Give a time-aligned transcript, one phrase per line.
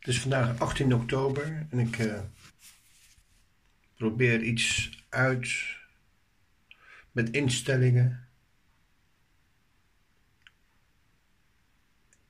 [0.00, 2.20] Het is vandaag 18 oktober en ik uh,
[3.96, 5.76] probeer iets uit
[7.12, 8.28] met instellingen.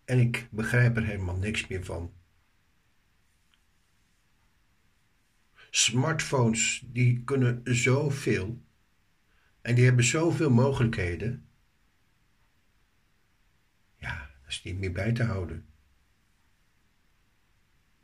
[0.05, 2.13] En ik begrijp er helemaal niks meer van.
[5.71, 8.63] Smartphones die kunnen zoveel
[9.61, 11.49] en die hebben zoveel mogelijkheden.
[13.97, 15.70] Ja, dat is niet meer bij te houden.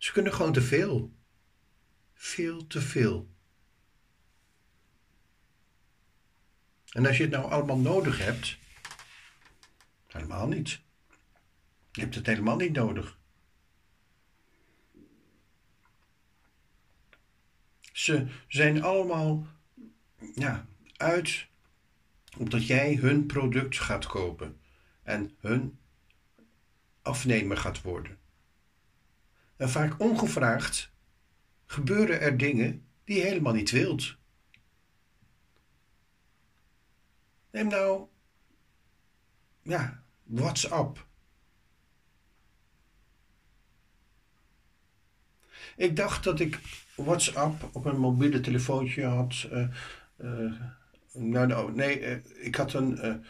[0.07, 1.13] Ze kunnen gewoon te veel.
[2.15, 3.31] Veel te veel.
[6.91, 8.59] En als je het nou allemaal nodig hebt,
[10.07, 10.81] helemaal niet.
[11.93, 13.19] Je hebt het helemaal niet nodig.
[17.93, 19.47] Ze zijn allemaal
[20.35, 21.47] ja, uit
[22.39, 24.61] omdat jij hun product gaat kopen
[25.03, 25.79] en hun
[27.03, 28.26] afnemer gaat worden.
[29.57, 30.93] En vaak ongevraagd
[31.67, 34.17] gebeuren er dingen die je helemaal niet wilt.
[37.51, 38.07] Neem nou,
[39.63, 41.07] ja, WhatsApp.
[45.77, 46.61] Ik dacht dat ik
[46.97, 49.49] WhatsApp op een mobiele telefoontje had.
[49.53, 49.69] Uh,
[50.17, 50.61] uh,
[51.13, 53.25] nou, nou, nee, uh, ik had een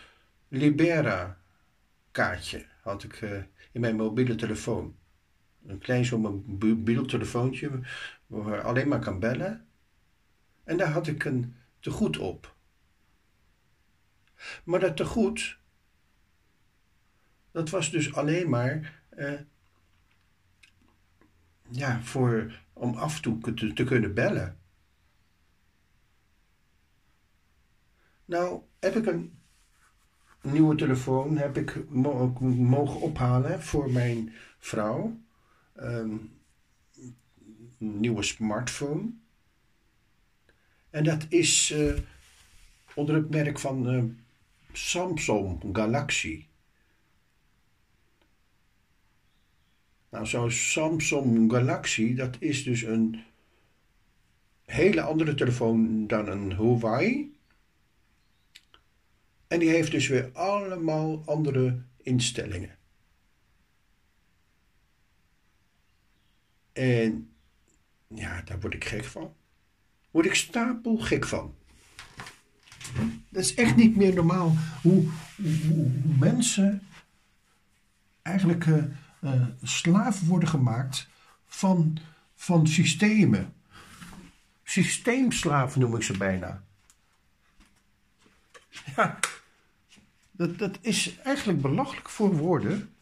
[0.48, 1.38] Libera
[2.10, 3.20] kaartje had ik,
[3.72, 4.97] in mijn mobiele telefoon.
[5.67, 7.81] Een klein zo'n mobiel telefoontje
[8.27, 9.67] waar alleen maar kan bellen.
[10.64, 12.55] En daar had ik een tegoed op.
[14.64, 15.59] Maar dat tegoed,
[17.50, 19.41] dat was dus alleen maar eh,
[21.69, 24.59] ja, voor, om af toe te, te kunnen bellen.
[28.25, 29.39] Nou, heb ik een
[30.42, 35.20] nieuwe telefoon heb ik mogen ophalen voor mijn vrouw.
[35.77, 36.30] Een
[37.78, 39.10] nieuwe smartphone.
[40.91, 41.98] En dat is uh,
[42.94, 44.04] onder het merk van uh,
[44.72, 46.47] Samsung Galaxy.
[50.09, 53.22] Nou, zo'n Samsung Galaxy, dat is dus een
[54.64, 57.34] hele andere telefoon dan een Huawei.
[59.47, 62.78] En die heeft dus weer allemaal andere instellingen.
[66.76, 67.31] En
[68.09, 69.34] ja, daar word ik gek van.
[70.10, 71.54] Word ik stapel gek van.
[73.28, 75.04] Dat is echt niet meer normaal hoe,
[76.19, 76.82] mensen
[78.22, 81.09] eigenlijk uh, slaaf worden gemaakt
[81.47, 81.98] van,
[82.34, 83.54] van systemen.
[84.64, 86.62] Systeemslaaf noem ik ze bijna.
[88.97, 89.19] Ja,
[90.31, 92.94] dat, dat is eigenlijk belachelijk voor woorden.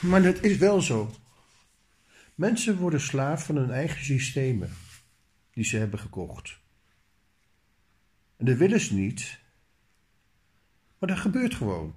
[0.00, 1.10] Maar dat is wel zo.
[2.38, 4.70] Mensen worden slaaf van hun eigen systemen
[5.50, 6.58] die ze hebben gekocht.
[8.36, 9.40] En dat willen ze niet,
[10.98, 11.94] maar dat gebeurt gewoon.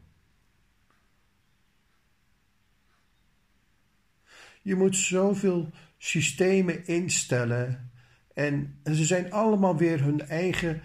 [4.62, 7.92] Je moet zoveel systemen instellen
[8.34, 10.82] en, ze zijn allemaal weer hun eigen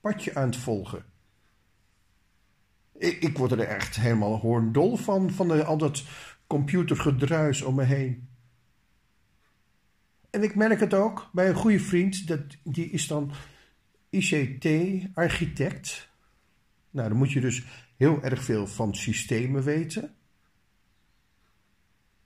[0.00, 1.04] padje aan het volgen.
[2.92, 6.04] Ik, ik word er echt helemaal hoorndol van, van al dat
[6.46, 8.32] computergedruis om me heen.
[10.34, 13.32] En ik merk het ook bij een goede vriend, dat, die is dan
[14.10, 16.08] ICT-architect.
[16.90, 17.64] Nou, dan moet je dus
[17.96, 20.14] heel erg veel van systemen weten.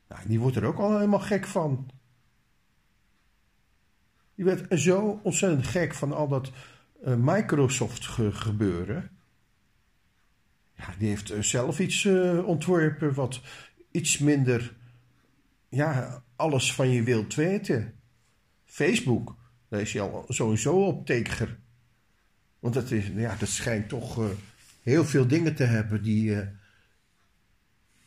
[0.09, 1.91] Nou, die wordt er ook al helemaal gek van.
[4.35, 6.53] Die werd zo ontzettend gek van al dat
[7.07, 9.11] uh, Microsoft gebeuren.
[10.75, 13.41] Ja, die heeft uh, zelf iets uh, ontworpen wat
[13.91, 14.77] iets minder
[15.69, 17.98] ja, alles van je wilt weten.
[18.69, 19.37] Facebook,
[19.69, 21.59] daar is hij al sowieso op teker.
[22.59, 24.29] Want dat, is, ja, dat schijnt toch uh,
[24.83, 26.47] heel veel dingen te hebben die, uh,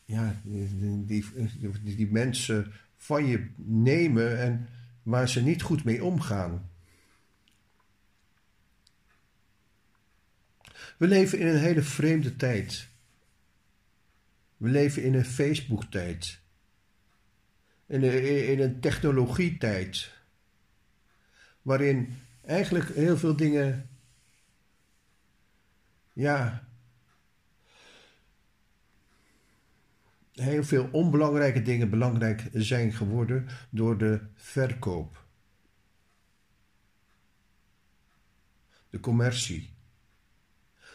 [0.05, 4.67] ja, die, die, die, mensen van je nemen en
[5.03, 6.69] waar ze niet goed mee omgaan.
[10.97, 12.87] We leven in een hele vreemde tijd.
[14.57, 16.39] We leven in een Facebook-tijd.
[17.87, 18.03] In
[18.49, 20.20] in een technologietijd
[21.61, 23.89] waarin eigenlijk heel veel dingen,
[26.13, 26.67] ja,
[30.33, 35.25] heel veel onbelangrijke dingen belangrijk zijn geworden door de verkoop.
[38.89, 39.69] De commercie.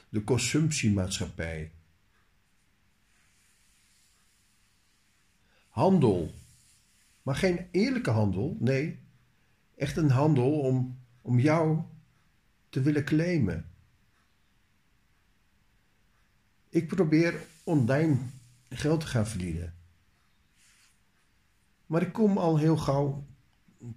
[0.09, 1.73] De consumptiemaatschappij.
[5.69, 6.35] Handel
[7.27, 8.99] Maar geen eerlijke handel, nee.
[9.77, 11.83] Echt een handel om, om jou
[12.69, 13.71] te willen claimen.
[16.69, 17.35] Ik probeer
[17.65, 18.19] online
[18.69, 19.75] geld te gaan verdienen.
[21.87, 23.27] Maar ik kom al heel gauw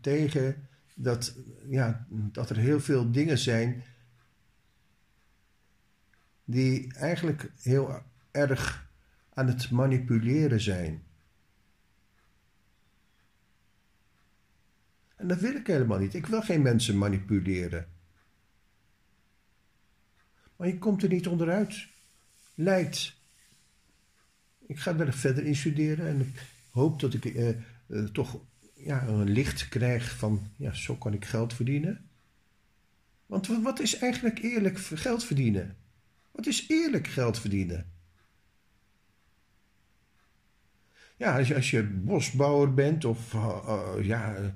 [0.01, 1.35] tegen dat,
[1.67, 3.83] ja, dat er heel veel dingen zijn
[6.43, 8.91] die eigenlijk heel erg
[9.33, 11.03] aan het manipuleren zijn.
[15.19, 16.13] En dat wil ik helemaal niet.
[16.13, 17.87] Ik wil geen mensen manipuleren.
[20.55, 21.87] Maar je komt er niet onderuit.
[22.55, 23.17] Lijkt.
[24.67, 27.55] Ik ga er verder in studeren en ik hoop dat ik eh, eh,
[28.13, 28.39] toch
[28.73, 32.09] ja, een licht krijg van, ja, zo kan ik geld verdienen.
[33.25, 35.77] Want wat is eigenlijk eerlijk geld verdienen?
[36.31, 37.91] Wat is eerlijk geld verdienen?
[41.17, 44.55] Ja, als je, als je bosbouwer bent of uh, ja,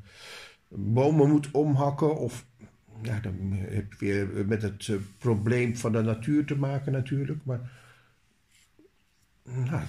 [0.76, 2.46] bomen moet omhakken of
[3.02, 7.46] ja, dan heb je weer met het probleem van de natuur te maken natuurlijk.
[7.46, 7.72] Maar
[9.44, 9.84] nou,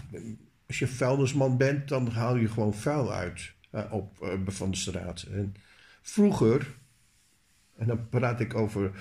[0.67, 4.77] als je vuilnisman bent, dan haal je gewoon vuil uit uh, op, uh, van de
[4.77, 5.23] straat.
[5.23, 5.55] En
[6.03, 6.75] vroeger,
[7.77, 8.93] en dan praat ik over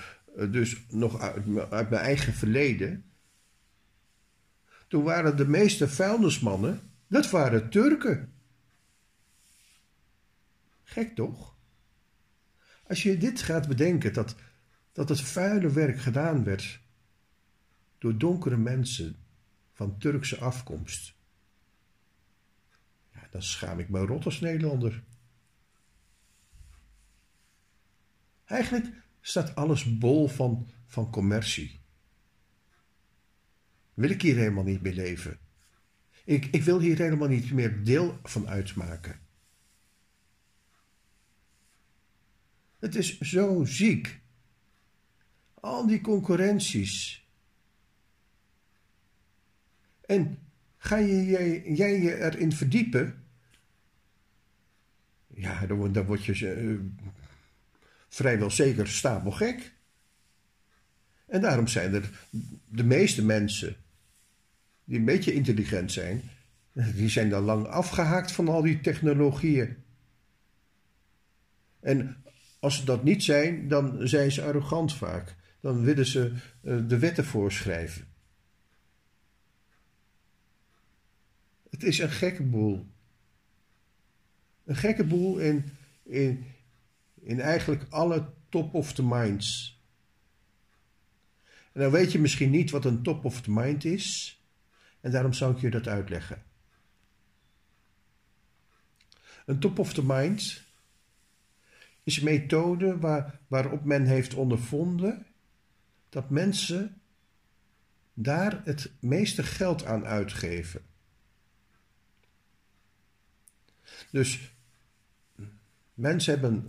[0.49, 3.05] dus nog uit, uit, mijn eigen verleden.
[4.87, 8.33] Toen waren de meeste vuilnismannen, dat waren Turken.
[10.83, 11.52] Gek toch?
[12.87, 14.35] Als je dit gaat bedenken, dat,
[14.91, 16.81] dat het vuile werk gedaan werd
[17.97, 19.15] door donkere mensen
[19.73, 21.15] van Turkse afkomst
[23.33, 25.03] dan schaam ik me rot als Nederlander.
[28.45, 28.87] Eigenlijk
[29.21, 31.79] staat alles bol van, van commercie.
[33.93, 35.39] Wil ik hier helemaal niet meer leven.
[36.25, 39.19] Ik, ik wil hier helemaal niet meer deel van uitmaken.
[42.83, 44.19] Het is zo ziek.
[45.53, 47.25] Al die concurrenties.
[50.05, 50.37] En
[50.77, 53.23] ga je jij, jij je erin verdiepen,
[55.27, 56.79] ja, dan, dan word je uh,
[58.09, 59.73] vrijwel zeker stapelgek.
[61.25, 62.27] En daarom zijn er
[62.65, 63.75] de meeste mensen
[64.83, 66.21] die een beetje intelligent zijn,
[66.73, 69.77] die zijn dan lang afgehaakt van al die technologieën.
[71.79, 72.22] En
[72.63, 75.35] als ze dat niet zijn, dan zijn ze arrogant vaak.
[75.59, 78.07] Dan willen ze uh, de wetten voorschrijven.
[81.69, 82.87] Het is een gekke boel.
[84.65, 85.71] Een gekke boel in,
[86.03, 86.45] in,
[87.21, 89.79] in eigenlijk alle top of the minds.
[91.71, 94.39] En dan weet je misschien niet wat een top of the mind is.
[95.01, 96.43] En daarom zou ik je dat uitleggen.
[99.45, 100.62] Een top of the mind
[102.03, 105.25] is een methode waar, waarop men heeft ondervonden
[106.09, 107.01] dat mensen
[108.13, 110.81] daar het meeste geld aan uitgeven.
[114.11, 114.53] Dus
[115.93, 116.67] Mensen hebben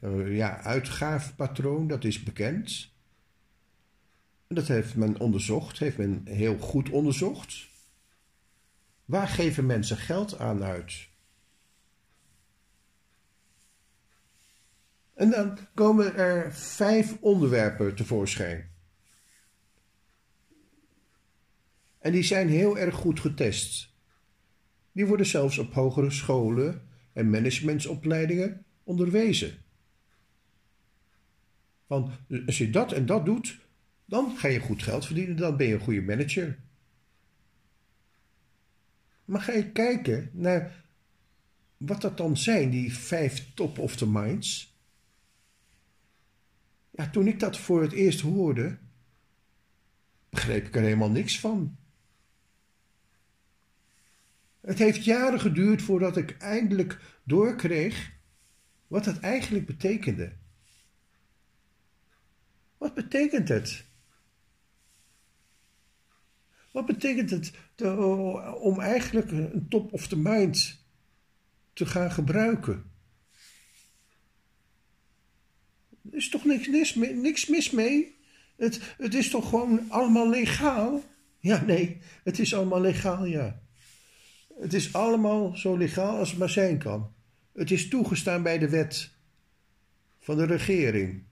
[0.00, 2.90] uh, ja, uitgaafpatroon, dat is bekend.
[4.46, 7.68] En dat heeft men onderzocht, heeft men heel goed onderzocht.
[9.04, 11.08] Waar geven mensen geld aan uit?
[15.14, 18.70] En dan komen er vijf onderwerpen tevoorschijn.
[21.98, 23.94] En die zijn heel erg goed getest.
[24.92, 29.58] Die worden zelfs op hogere scholen en managementsopleidingen onderwezen.
[31.86, 32.10] Want
[32.46, 33.58] als je dat en dat doet,
[34.04, 36.58] dan ga je goed geld verdienen, dan ben je een goede manager.
[39.24, 40.84] Maar ga je kijken naar
[41.76, 44.71] wat dat dan zijn, die vijf top of the minds.
[47.12, 48.78] Toen ik dat voor het eerst hoorde,
[50.28, 51.76] begreep ik er helemaal niks van.
[54.60, 58.12] Het heeft jaren geduurd voordat ik eindelijk doorkreeg
[58.86, 60.32] wat het eigenlijk betekende.
[62.78, 63.84] Wat betekent het?
[66.70, 67.52] Wat betekent het
[68.60, 70.84] om eigenlijk een top of the mind
[71.72, 72.91] te gaan gebruiken?
[76.10, 78.16] Er is toch niks, niks, niks mis mee?
[78.56, 81.04] Het, het is toch gewoon allemaal legaal?
[81.38, 83.60] Ja, nee, het is allemaal legaal, ja.
[84.60, 87.14] Het is allemaal zo legaal als het maar zijn kan.
[87.52, 89.10] Het is toegestaan bij de wet
[90.18, 91.22] van de regering.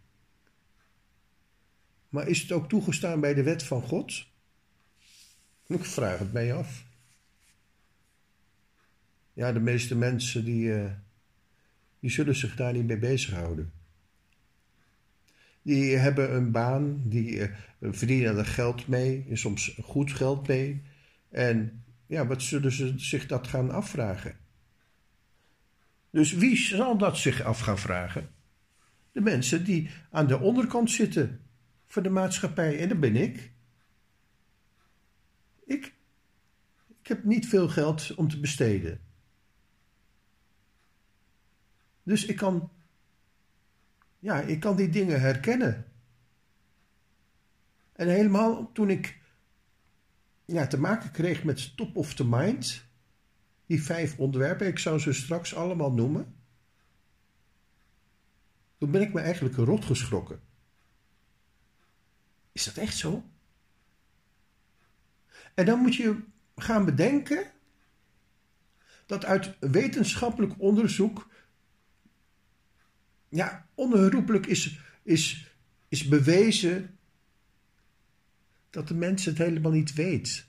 [2.09, 4.27] Maar is het ook toegestaan bij de wet van God?
[5.67, 6.85] Ik vraag het mij af.
[9.33, 10.91] ja, de meeste mensen die, eh,
[12.01, 13.73] die zullen zich daar niet mee bezighouden.
[15.63, 17.49] Die hebben een baan, die uh,
[17.81, 20.83] verdienen er geld mee, soms goed geld mee.
[21.29, 24.37] En ja, wat zullen ze zich dat gaan afvragen?
[26.11, 28.31] Dus wie zal dat zich af gaan vragen?
[29.13, 31.41] De mensen die aan de onderkant zitten
[31.87, 32.79] van de maatschappij.
[32.79, 33.53] En dat ben ik.
[35.65, 35.95] Ik,
[37.01, 39.01] ik heb niet veel geld om te besteden.
[42.03, 42.71] Dus ik kan,
[44.21, 45.85] ja, ik kan die dingen herkennen.
[47.93, 49.19] En helemaal toen ik
[50.45, 52.85] ja, te maken kreeg met top of the mind,
[53.67, 56.35] die vijf onderwerpen, ik zou ze straks allemaal noemen.
[58.79, 60.41] Toen ben ik me eigenlijk rot geschrokken.
[62.53, 63.25] Is dat echt zo?
[65.55, 66.23] En dan moet je
[66.57, 67.53] gaan bedenken
[69.07, 71.29] dat uit wetenschappelijk onderzoek
[73.31, 75.55] ja, onherroepelijk is, is,
[75.89, 76.99] is bewezen
[78.71, 80.47] dat de mens het helemaal niet weet.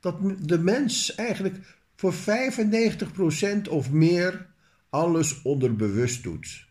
[0.00, 4.50] Dat de mens eigenlijk voor 95% of meer
[4.88, 6.66] alles onderbewust doet.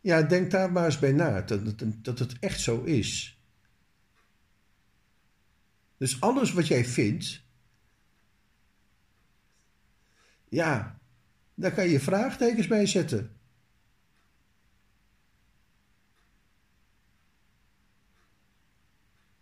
[0.00, 3.37] Ja, denk daar maar eens bij na, dat het, dat het echt zo is.
[5.98, 7.42] Dus alles wat jij vindt,
[10.48, 11.00] ja,
[11.54, 13.36] daar kan je vraagtekens bij zetten.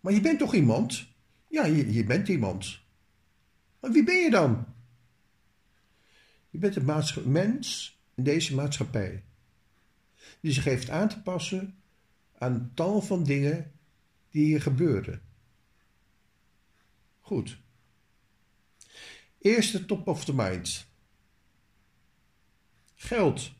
[0.00, 1.06] Maar je bent toch iemand?
[1.48, 2.80] Ja, je, je bent iemand.
[3.80, 4.66] Maar wie ben je dan?
[6.50, 9.24] Je bent een mens in deze maatschappij.
[10.40, 11.78] Die zich heeft aan te passen
[12.38, 13.72] aan tal van dingen
[14.30, 15.22] die hier gebeuren.
[17.26, 17.58] Goed.
[19.38, 20.86] Eerste top of the mind.
[22.94, 23.52] Geld.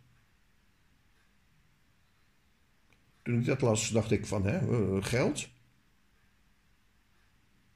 [3.23, 5.49] Toen ik dat las, dacht ik van, hè, eh, geld?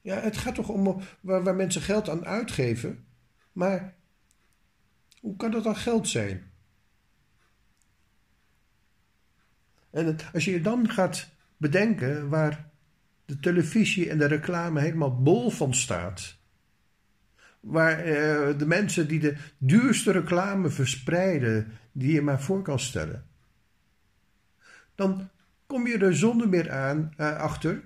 [0.01, 3.05] Ja, het gaat toch om waar, waar mensen geld aan uitgeven.
[3.51, 3.95] Maar
[5.19, 6.51] hoe kan dat dan geld zijn?
[9.89, 12.70] En als je dan gaat bedenken waar
[13.31, 16.37] de televisie en de reclame helemaal bol van staat.
[17.59, 23.25] Waar eh, de mensen die de duurste reclame verspreiden, die je maar voor kan stellen.
[24.95, 25.29] Dan
[25.65, 27.83] kom je er zonder meer aan uh, achter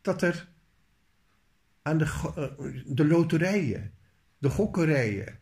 [0.00, 0.48] dat er
[1.82, 2.04] aan de,
[2.38, 3.92] uh, de loterijen,
[4.38, 5.38] de gokkerijen,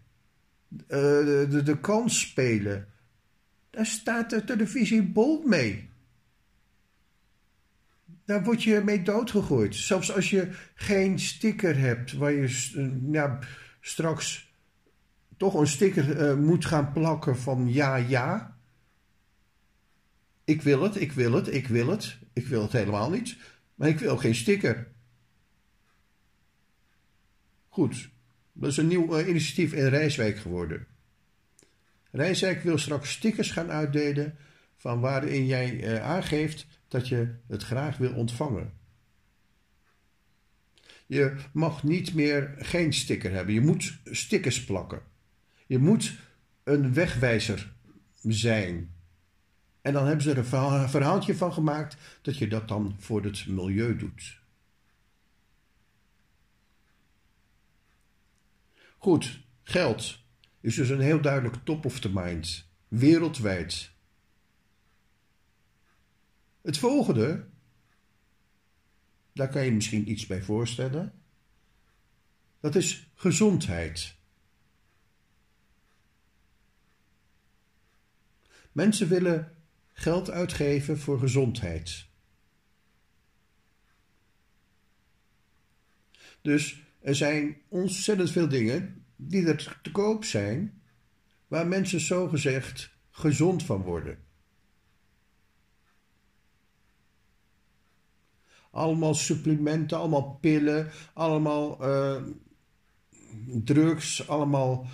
[0.69, 2.89] de, de kansspelen,
[3.71, 5.91] daar staat de televisie bol mee.
[8.29, 9.75] Daar word je mee doodgegooid.
[9.75, 13.41] Zelfs als je geen sticker hebt waar je eh,
[13.81, 14.53] straks
[15.37, 18.59] toch een sticker uh, moet gaan plakken van ja, ja.
[20.45, 22.19] Ik wil het, ik wil het, ik wil het.
[22.33, 23.37] Ik wil het helemaal niet.
[23.75, 24.89] Maar ik wil geen sticker.
[27.69, 28.11] Goed,
[28.53, 30.87] dat is een nieuw uh, initiatief in Rijswijk geworden.
[32.11, 34.39] Rijswijk wil straks stickers gaan uitdelen
[34.77, 38.73] van waarin jij aangeeft dat je het graag wil ontvangen.
[41.07, 43.55] Je mag niet meer geen sticker hebben.
[43.55, 45.03] Je moet stickers plakken.
[45.67, 46.19] Je moet
[46.65, 47.73] een wegwijzer
[48.23, 48.93] zijn.
[49.81, 53.47] En dan hebben ze er een verhaaltje van gemaakt dat je dat dan voor het
[53.47, 54.41] milieu doet.
[58.99, 60.19] Goed, geld
[60.61, 63.91] is dus een heel duidelijk top of the mind, wereldwijd.
[66.69, 67.47] Het volgende,
[69.33, 71.13] daar kan je misschien iets bij voorstellen.
[72.61, 74.17] Dat is gezondheid.
[78.73, 79.57] Mensen willen
[79.93, 82.07] geld uitgeven voor gezondheid.
[86.43, 90.83] Dus er zijn ontzettend veel dingen die er te koop zijn,
[91.47, 94.27] waar mensen zogezegd gezond van worden.
[98.71, 102.23] Allemaal supplementen, allemaal pillen, allemaal uh,
[103.65, 104.87] drugs, allemaal.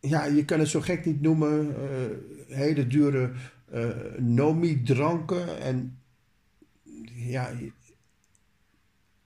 [0.00, 1.66] Ja, je kan het zo gek niet noemen.
[1.68, 3.32] Uh, hele dure
[3.72, 5.60] uh, nomi-dranken.
[5.60, 5.98] En
[7.14, 7.52] ja,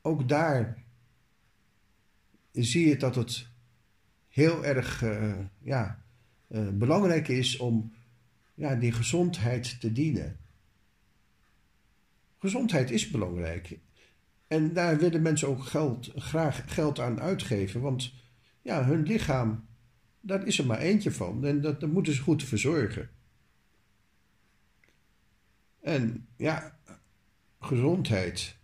[0.03, 0.85] ook daar
[2.53, 3.47] zie je dat het
[4.29, 5.05] heel erg
[5.59, 6.05] ja,
[6.73, 7.93] belangrijk is om
[8.55, 10.44] ja, die gezondheid te dienen.
[12.45, 13.79] Gezondheid is belangrijk.
[14.47, 18.13] En daar willen mensen ook geld, graag geld aan uitgeven, want
[18.63, 19.67] ja, hun lichaam,
[20.21, 23.11] daar is er maar eentje van en dat, dat moeten ze goed verzorgen.
[25.81, 26.79] En ja,
[27.61, 28.57] gezondheid.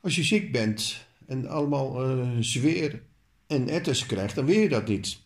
[0.00, 3.02] Als je ziek bent en allemaal uh, zweer
[3.46, 5.20] en etters krijgt, dan wil je dat niet.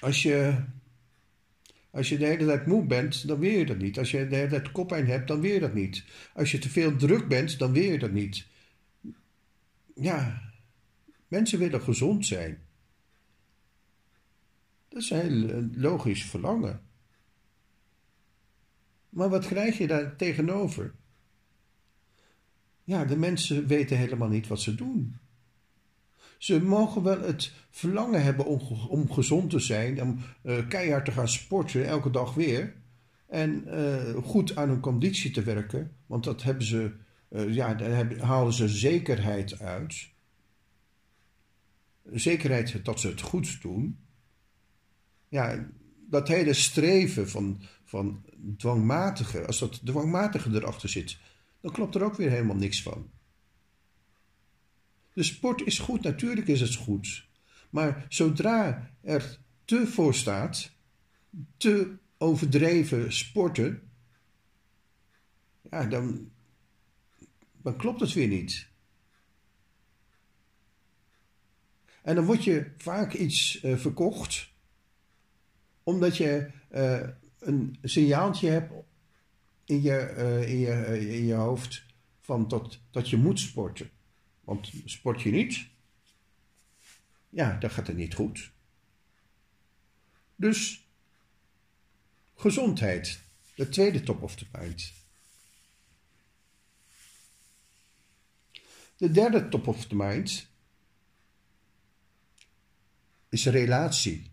[0.00, 0.64] Als je,
[1.94, 3.98] als je de hele tijd moe bent, dan wil je dat niet.
[3.98, 6.04] Als je de hele tijd koppijn hebt, dan wil je dat niet.
[6.34, 8.46] Als je te veel druk bent, dan wil je dat niet.
[9.94, 10.42] Ja,
[11.28, 12.58] mensen willen gezond zijn.
[14.88, 16.80] Dat is een heel logisch verlangen.
[19.08, 20.94] Maar wat krijg je daar tegenover?
[22.84, 25.18] Ja, de mensen weten helemaal niet wat ze doen.
[26.44, 31.10] Ze mogen wel het verlangen hebben om, om gezond te zijn, om uh, keihard te
[31.10, 32.74] gaan sporten, elke dag weer.
[33.28, 36.92] En uh, goed aan hun conditie te werken, want dat hebben ze,
[37.30, 40.08] uh, ja, daar halen ze zekerheid uit.
[42.12, 43.98] Zekerheid dat ze het goed doen.
[45.28, 45.68] Ja,
[46.08, 48.24] dat hele streven van, van
[48.56, 51.18] dwangmatige, als dat dwangmatige erachter zit,
[51.60, 53.10] dan klopt er ook weer helemaal niks van.
[55.14, 57.26] De sport is goed, natuurlijk is het goed.
[57.70, 60.70] Maar zodra er te voor staat,
[61.56, 63.90] te overdreven sporten,
[65.70, 66.30] ja, dan,
[67.62, 68.68] dan klopt het weer niet.
[72.02, 74.52] En dan word je vaak iets uh, verkocht,
[75.82, 78.72] omdat je uh, een signaaltje hebt
[79.64, 81.84] in je, uh, in je, in je hoofd
[82.20, 83.90] van dat, dat je moet sporten.
[84.44, 85.66] Want sport je niet,
[87.28, 88.52] ja, dan gaat het niet goed.
[90.36, 90.88] Dus
[92.34, 93.20] gezondheid,
[93.54, 94.92] de tweede top of the mind.
[98.96, 100.46] De derde top of the mind
[103.28, 104.30] is relatie.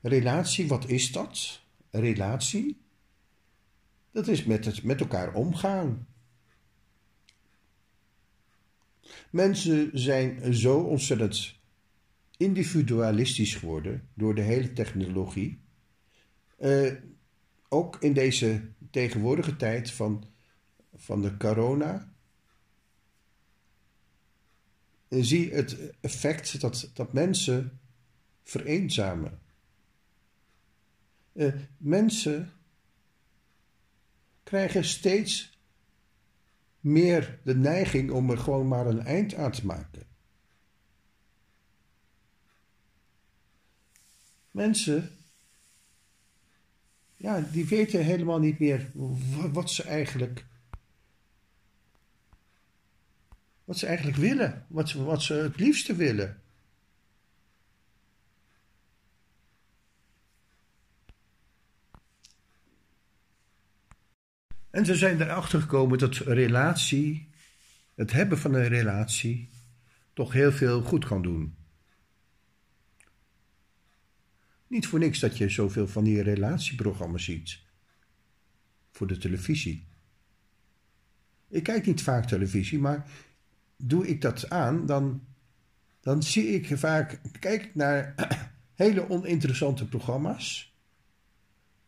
[0.00, 1.60] Relatie, wat is dat?
[1.90, 2.80] Relatie
[4.10, 6.06] dat is met, het, met elkaar omgaan.
[9.30, 11.58] Mensen zijn zo ontzettend
[12.36, 15.60] individualistisch geworden door de hele technologie.
[16.58, 16.92] Uh,
[17.68, 20.24] ook in deze tegenwoordige tijd van,
[20.94, 22.12] van de corona.
[25.08, 27.80] Zie het effect dat, dat mensen
[28.42, 29.40] vereenzamen.
[31.32, 32.52] Uh, mensen
[34.42, 35.58] krijgen steeds
[36.80, 40.06] meer de neiging om er gewoon maar een eind aan te maken.
[44.50, 45.16] Mensen,
[47.16, 48.90] ja, die weten helemaal niet meer
[49.52, 50.46] wat ze eigenlijk,
[53.64, 56.42] wat ze eigenlijk willen, wat ze, wat ze het liefste willen.
[64.70, 67.28] En ze zijn erachter gekomen dat relatie,
[67.94, 69.50] het hebben van een relatie,
[70.12, 71.54] toch heel veel goed kan doen.
[74.66, 77.58] Niet voor niks dat je zoveel van die relatieprogramma's ziet.
[78.90, 79.86] Voor de televisie.
[81.48, 83.10] Ik kijk niet vaak televisie, maar
[83.76, 85.26] doe ik dat aan, dan,
[86.00, 88.14] dan zie ik vaak, kijk naar
[88.74, 90.74] hele oninteressante programma's.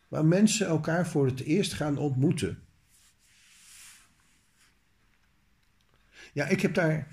[0.08, 2.62] Waar mensen elkaar voor het eerst gaan ontmoeten.
[6.32, 7.06] Ja, ik heb daar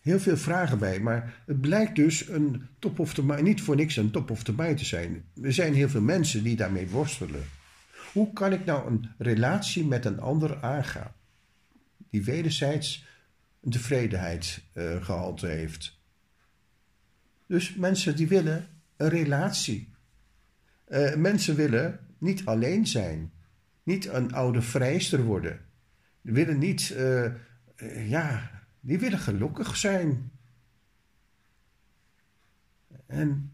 [0.00, 3.76] heel veel vragen bij, maar het blijkt dus een top of the mind, niet voor
[3.76, 5.24] niks een top of the mind te zijn.
[5.42, 7.44] Er zijn heel veel mensen die daarmee worstelen.
[8.12, 11.12] Hoe kan ik nou een relatie met een ander aangaan?
[12.10, 13.06] Die wederzijds
[13.62, 16.00] een tevredenheid uh, gehalte heeft.
[17.46, 19.94] Dus mensen die willen een relatie.
[20.88, 23.32] Uh, mensen willen niet alleen zijn.
[23.82, 25.60] Niet een oude vrijster worden.
[26.22, 27.26] Die willen niet, uh,
[28.08, 30.30] ja, die willen gelukkig zijn.
[33.06, 33.52] En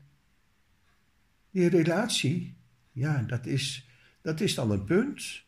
[1.50, 2.56] die relatie,
[2.92, 3.88] ja, dat is,
[4.22, 5.46] dat is dan een punt.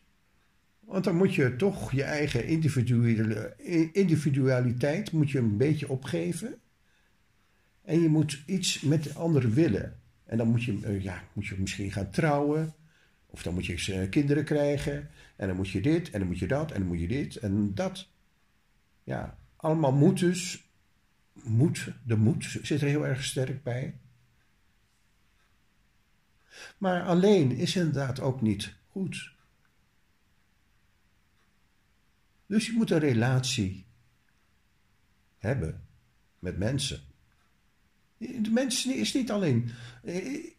[0.79, 2.45] Want dan moet je toch je eigen
[3.93, 6.59] individualiteit moet je een beetje opgeven.
[7.81, 9.99] En je moet iets met de ander willen.
[10.25, 12.73] En dan moet je, eh, ja, moet je misschien gaan trouwen.
[13.25, 15.09] Of dan moet je eh, kinderen krijgen.
[15.35, 17.35] En dan moet je dit, en dan moet je dat, en dan moet je dit
[17.35, 18.07] en dat.
[19.03, 20.63] Ja, allemaal moet dus.
[21.33, 23.95] Moed, de moed zit er heel erg sterk bij.
[26.77, 29.31] Maar alleen is inderdaad ook niet goed.
[32.45, 33.85] Dus je moet een relatie
[35.37, 35.81] hebben
[36.39, 36.99] met mensen.
[38.17, 39.71] De mens is niet alleen,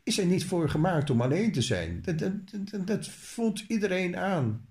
[0.02, 2.02] is er niet voor gemaakt om alleen te zijn.
[2.02, 4.66] Dat, dat, dat, voelt iedereen aan.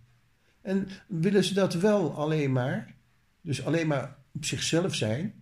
[0.62, 2.96] En willen ze dat wel alleen maar,
[3.41, 5.34] dus alleen maar op zichzelf zijn,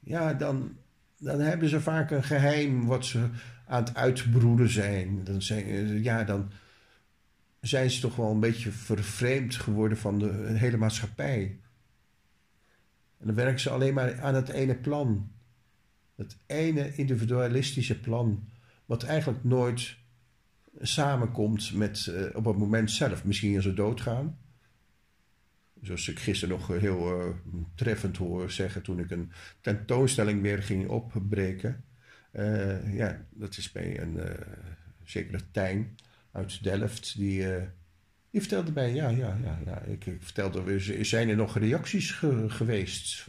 [0.00, 0.76] ja, dan,
[1.18, 3.28] dan hebben ze vaak een geheim wat ze
[3.66, 5.24] aan het uitbroeden zijn.
[5.24, 6.50] Dan zijn ja, dan
[7.60, 11.58] zijn ze toch wel een beetje vervreemd geworden van de hele maatschappij.
[13.18, 15.32] En dan werken ze alleen maar aan het ene plan.
[16.14, 18.48] Het ene individualistische plan,
[18.86, 19.96] wat eigenlijk nooit
[20.80, 23.24] samenkomt met, uh, op het moment zelf.
[23.24, 24.38] Misschien als ze doodgaan.
[25.84, 27.34] Zoals ik gisteren nog heel uh,
[27.74, 31.84] treffend hoor zeggen toen ik een tentoonstelling weer ging opbreken.
[32.32, 34.18] Uh, ja, dat is bij een
[35.04, 35.94] zekere Tijn
[36.32, 37.16] uit Delft.
[37.16, 37.46] Die,
[38.30, 39.82] die vertelde mij, ja, ja, ja, ja.
[39.82, 42.10] Ik, ik vertelde, zijn er nog reacties
[42.48, 43.28] geweest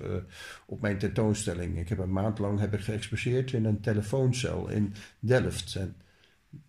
[0.66, 1.80] op mijn tentoonstelling?
[1.80, 5.76] Ik heb een maand lang heb ik geëxposeerd in een telefooncel in Delft.
[5.76, 5.96] En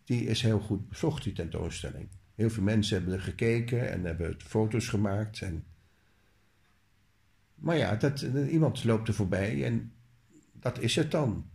[0.05, 2.09] die is heel goed bezocht, die tentoonstelling.
[2.35, 5.41] Heel veel mensen hebben er gekeken en hebben foto's gemaakt.
[5.41, 5.65] En...
[7.57, 9.93] Maar ja, dat, iemand loopt er voorbij en
[10.53, 11.51] dat is het dan.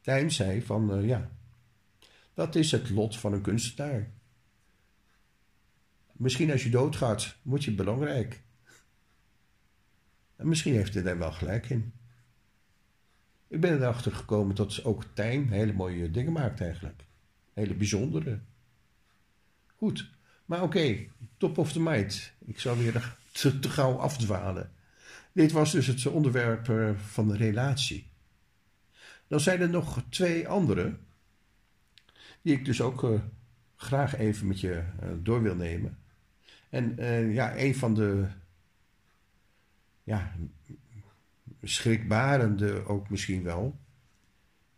[0.00, 1.30] Tijn zei van, uh, ja,
[2.34, 4.10] dat is het lot van een kunstenaar.
[6.12, 8.42] Misschien als je doodgaat, word je belangrijk.
[10.36, 11.92] En misschien heeft hij daar wel gelijk in.
[13.48, 17.04] Ik ben erachter gekomen dat ook Tijn hele mooie dingen maakt eigenlijk.
[17.52, 18.40] Hele bijzondere.
[19.76, 20.10] Goed,
[20.44, 22.32] maar oké, top of the mind.
[22.38, 24.72] Ik zal weer te, te gauw afdwalen.
[25.32, 28.08] Dit was dus het onderwerp eh, van de relatie.
[29.26, 30.96] Dan zijn er nog twee andere,
[32.42, 33.20] die ik dus ook uh,
[33.76, 35.98] graag even met je uh, door wil nemen.
[36.68, 36.96] En
[37.32, 38.26] ja, een van de
[40.04, 40.34] ja,
[41.62, 43.78] schrikbarende ook misschien wel,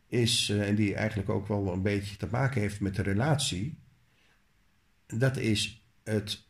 [0.06, 3.78] is, en die eigenlijk ook wel een beetje te maken heeft met de relatie,
[5.06, 6.46] dat is het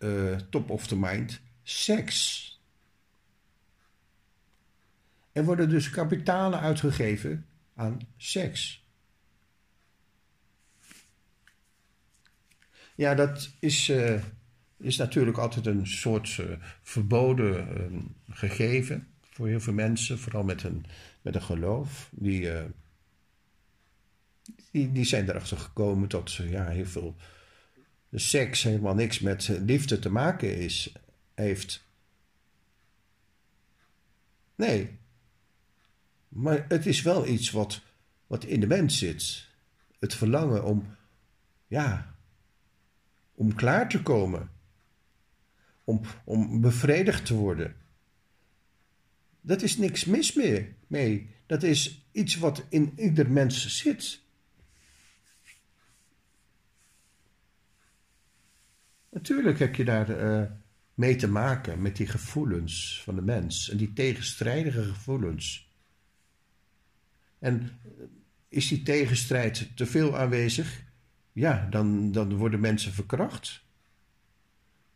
[0.51, 2.41] top of the mind seks.
[5.33, 8.87] Er worden dus kapitalen uitgegeven aan seks.
[12.95, 14.23] Ja, dat is, uh,
[14.79, 16.41] is natuurlijk altijd een soort
[16.83, 20.85] verboden gegeven voor heel veel mensen, vooral met een,
[21.23, 22.65] met een geloof, die, uh,
[24.71, 27.17] die, die zijn erachter gekomen dat ja, heel veel
[28.13, 30.93] seks helemaal niks met liefde te maken is,
[31.43, 31.85] heeft.
[34.55, 34.99] Nee.
[36.29, 37.81] Maar het is wel iets wat,
[38.27, 39.49] wat in de mens zit.
[39.99, 40.97] Het verlangen om,
[41.67, 42.17] ja,
[43.35, 44.51] om klaar te komen.
[45.85, 47.77] Om, om bevredigd te worden.
[49.41, 51.35] Dat is niks mis meer mee.
[51.47, 54.21] Dat is iets wat in ieder mens zit.
[59.09, 60.51] Natuurlijk heb je daar uh,
[61.03, 65.71] mee te maken met die gevoelens van de mens en die tegenstrijdige gevoelens.
[67.39, 67.81] En
[68.49, 70.85] is die tegenstrijd te veel aanwezig?
[71.33, 73.65] Ja, dan, dan worden mensen verkracht.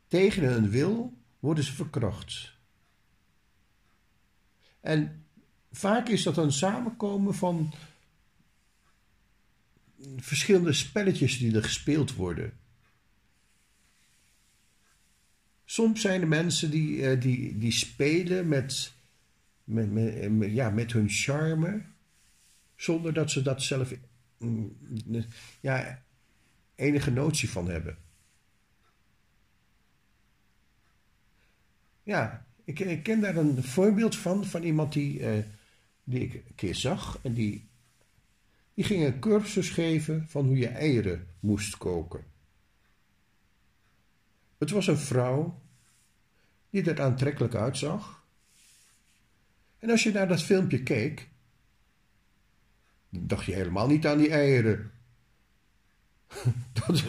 [0.09, 2.53] Tegen hun wil worden ze verkracht.
[4.81, 5.25] En
[5.73, 7.73] vaak is dat een samenkomen van
[10.17, 12.53] verschillende spelletjes die er gespeeld worden.
[15.69, 18.93] Soms zijn er mensen die, eh, die, die spelen met,
[19.65, 19.91] met,
[20.31, 21.83] met, ja, met hun charme,
[22.77, 23.93] zonder dat ze dat zelf
[24.39, 24.77] mm,
[25.61, 26.03] ja,
[26.75, 27.99] enige notie van hebben.
[32.03, 35.45] Ja, ik, ik, ken daar een voorbeeld van, van iemand die, uh,
[36.05, 37.19] die ik een keer zag.
[37.23, 37.69] En die,
[38.75, 42.25] die ging een cursus geven van hoe je eieren moest koken.
[44.59, 45.63] Het was een vrouw
[46.71, 48.25] die er aantrekkelijk uitzag.
[49.79, 51.29] En als je naar dat filmpje keek,
[53.09, 54.91] dacht je helemaal niet aan die eieren.
[56.73, 57.03] Dat is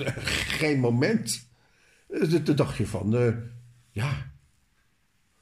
[0.57, 1.47] geen moment.
[2.43, 3.35] Toen dacht je van, uh,
[3.89, 4.31] ja,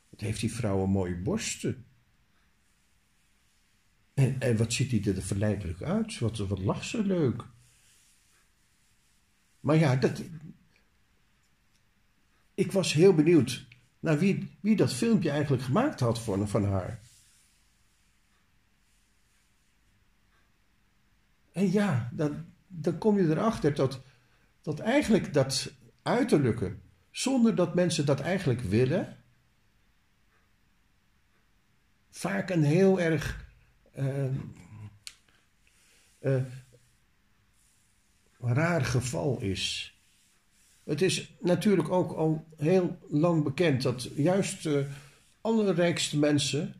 [0.10, 1.86] wat heeft die vrouw een mooie borsten.
[4.14, 6.20] En, en wat ziet hij er verleidelijk uit?
[6.20, 7.44] Wat, wat lacht ze leuk.
[9.60, 10.22] Maar ja, dat,
[12.56, 13.68] ik was heel benieuwd
[14.00, 17.00] naar wie, wie dat filmpje eigenlijk gemaakt had van, van haar.
[21.52, 22.10] En ja,
[22.68, 24.02] dan, kom je erachter dat,
[24.62, 26.78] dat eigenlijk dat uiterlijke,
[27.12, 29.18] zonder dat mensen dat eigenlijk willen,
[32.10, 33.46] vaak een heel erg
[33.98, 34.26] uh,
[36.20, 36.44] uh,
[38.40, 39.95] raar geval is.
[40.86, 44.88] Het is natuurlijk ook al heel lang bekend dat juist de
[45.42, 46.76] allerrijkste mensen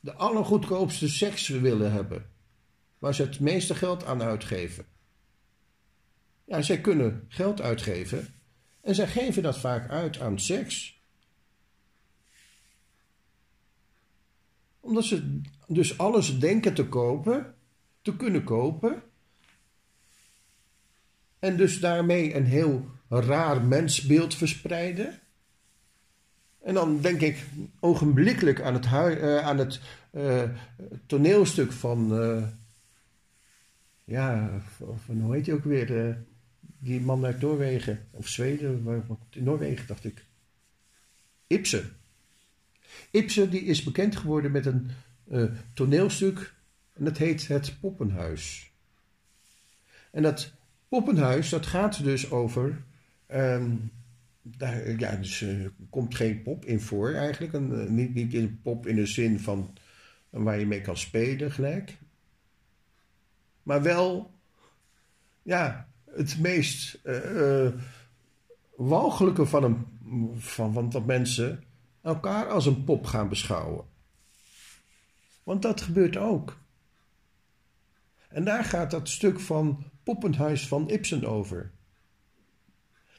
[0.00, 2.30] de allergoedkoopste seks willen hebben,
[2.98, 4.86] waar ze het meeste geld aan uitgeven.
[6.44, 8.34] Ja, zij kunnen geld uitgeven
[8.80, 11.00] en zij geven dat vaak uit aan seks.
[14.80, 17.54] Omdat ze dus alles denken te kopen,
[18.02, 19.02] te kunnen kopen.
[21.38, 25.18] En dus daarmee een heel raar mensbeeld verspreiden.
[26.62, 27.44] En dan denk ik
[27.80, 29.80] ogenblikkelijk aan het, uh, aan het
[30.12, 30.42] uh,
[31.06, 32.22] toneelstuk van.
[32.22, 32.42] Uh,
[34.04, 34.60] ja,
[35.04, 36.18] van, hoe heet hij ook weer?
[36.78, 40.24] die man uit Noorwegen, of Zweden, Noorwegen dacht ik.
[41.46, 41.90] Ibsen.
[43.10, 44.90] Ibsen die is bekend geworden met een
[45.72, 46.54] toneelstuk
[46.92, 48.70] en dat heet Het Poppenhuis.
[50.10, 50.52] En dat
[50.88, 52.82] poppenhuis, dat gaat dus over
[53.32, 53.90] Um,
[54.42, 57.52] daar ja, dus, uh, komt geen pop in voor eigenlijk.
[57.52, 59.76] Een, uh, niet, niet in pop in de zin van
[60.30, 61.96] uh, waar je mee kan spelen gelijk.
[63.62, 64.30] Maar wel
[65.42, 67.00] ja, het meest
[68.76, 69.86] walgelijke van, een,
[70.38, 71.64] van, van dat mensen
[72.02, 73.84] elkaar als een pop gaan beschouwen.
[75.42, 76.58] Want dat gebeurt ook.
[78.28, 81.70] En daar gaat dat stuk van Poppenhuis van Ibsen over.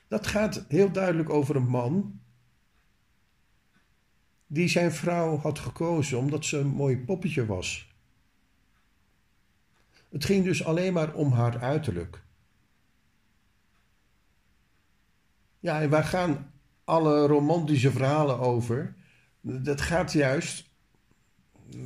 [0.08, 2.20] Dat gaat heel duidelijk over een man
[4.48, 7.96] die zijn vrouw had gekozen omdat ze een mooi poppetje was.
[10.10, 12.24] Het ging dus alleen maar om haar uiterlijk.
[15.60, 16.52] Ja, en waar gaan
[16.84, 18.96] alle romantische verhalen over?
[19.42, 20.70] Dat gaat juist,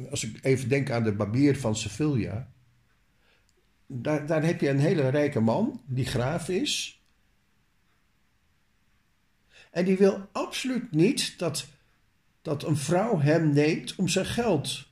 [0.10, 2.52] als ik even denk aan de barbier van Sevilla.
[3.86, 7.01] Daar, daar heb je een hele rijke man die graaf is.
[9.72, 11.68] En die wil absoluut niet dat,
[12.42, 14.90] dat een vrouw hem neemt om zijn geld.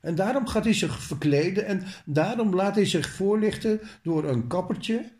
[0.00, 5.12] En daarom gaat hij zich verkleden en daarom laat hij zich voorlichten door een kappertje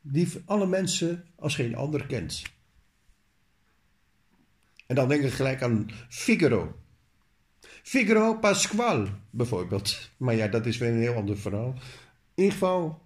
[0.00, 2.42] die alle mensen als geen ander kent.
[4.86, 6.76] En dan denk ik gelijk aan Figaro.
[7.82, 10.10] Figaro Pasquale bijvoorbeeld.
[10.16, 11.74] Maar ja, dat is weer een heel ander verhaal.
[12.34, 13.02] In ieder geval,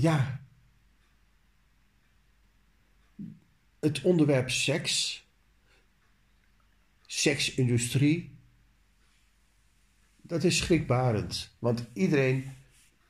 [0.00, 0.40] ja,
[3.80, 5.26] het onderwerp seks,
[7.06, 8.38] seksindustrie,
[10.22, 11.56] dat is schrikbarend.
[11.58, 12.52] Want iedereen,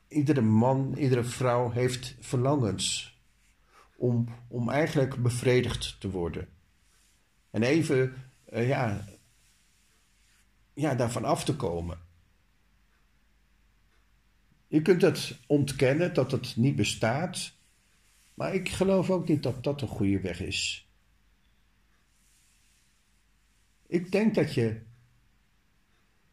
[0.09, 3.19] iedere man, iedere vrouw heeft verlangens
[3.97, 6.49] om, om eigenlijk bevredigd te worden.
[7.51, 8.15] En even,
[8.53, 9.05] uh, ja,
[10.75, 12.04] ja, daarvan af te komen.
[14.75, 17.53] Je kunt het ontkennen dat het niet bestaat,
[18.35, 20.89] maar ik geloof ook niet dat dat een goede weg is.
[23.87, 24.81] Ik denk dat je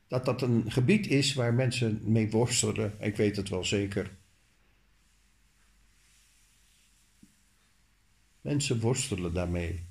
[0.08, 2.96] dat dat een gebied is waar mensen mee worstelen.
[3.00, 4.18] Ik weet het wel zeker.
[8.42, 9.86] Mensen worstelen daarmee.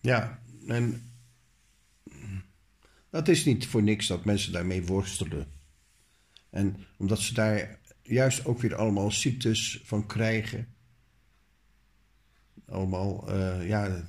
[0.00, 0.39] Ja,
[0.70, 1.10] en
[3.10, 5.46] dat is niet voor niks dat mensen daarmee worstelen.
[6.50, 10.74] En omdat ze daar juist ook weer allemaal ziektes van krijgen.
[12.64, 14.04] Allemaal, uh, ja,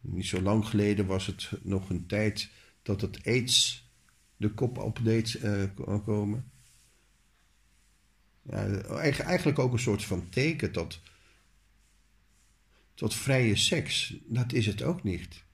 [0.00, 2.50] niet zo lang geleden was het nog een tijd
[2.82, 3.90] dat het aids
[4.36, 5.64] de kop op deed uh,
[6.04, 6.50] komen.
[8.42, 8.66] Ja,
[9.00, 11.00] eigenlijk ook een soort van teken tot,
[12.94, 14.14] tot vrije seks.
[14.24, 15.44] Dat is het ook niet.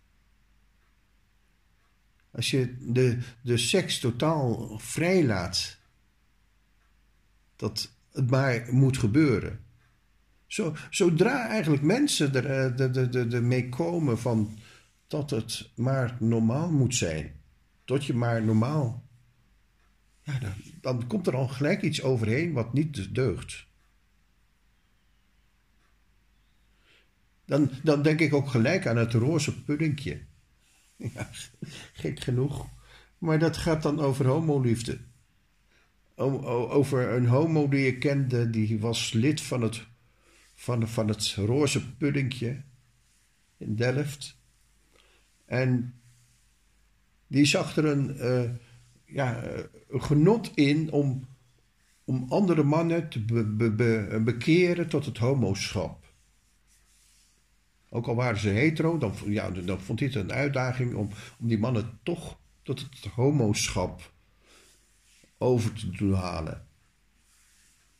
[2.38, 5.78] Als je de, de seks totaal vrijlaat,
[7.56, 9.60] dat het maar moet gebeuren.
[10.46, 14.58] Zo, zodra eigenlijk mensen er eh, de, de, de, de mee komen van
[15.06, 17.40] dat het maar normaal moet zijn,
[17.84, 19.04] tot je maar normaal,
[20.22, 23.66] ja, dan, dan komt er al gelijk iets overheen wat niet deugt.
[27.44, 30.27] Dan, dan denk ik ook gelijk aan het roze puddingje.
[31.14, 31.28] Ja,
[31.92, 32.66] gek genoeg.
[33.18, 34.98] Maar dat gaat dan over homoliefde.
[36.14, 39.86] Over een homo die je kende, die was lid van het,
[40.54, 42.62] van, van het roze puddingje
[43.56, 44.36] in Delft.
[45.44, 45.94] En
[47.26, 48.50] die zag er een, uh,
[49.04, 49.42] ja,
[49.88, 51.26] genot in om,
[52.04, 56.07] om andere mannen te be, be, bekeren tot het homoschap.
[57.90, 61.58] Ook al waren ze hetero, dan, ja, dan vond het een uitdaging om, om die
[61.58, 64.12] mannen toch tot het homoschap
[65.38, 66.66] over te doen halen.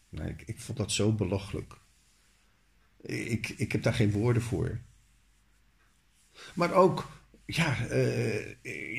[0.09, 1.77] Nee, ik, ik vond dat zo belachelijk.
[3.01, 4.81] Ik, ik heb daar geen woorden voor.
[6.55, 8.49] Maar ook, ja, uh,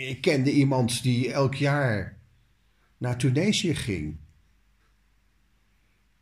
[0.10, 2.18] ik kende iemand die elk jaar
[2.98, 4.18] naar Tunesië ging.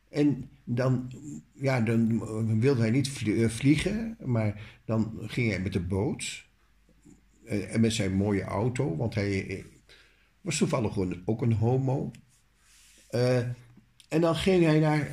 [0.10, 1.12] En dan,
[1.54, 6.46] ja, dan wilde hij niet eh, vliegen, maar dan ging hij met de boot.
[7.46, 9.66] Eh, en met zijn mooie auto, want hij
[10.42, 12.12] was toevallig ook een homo.
[14.10, 15.10] En dan ging hij naar,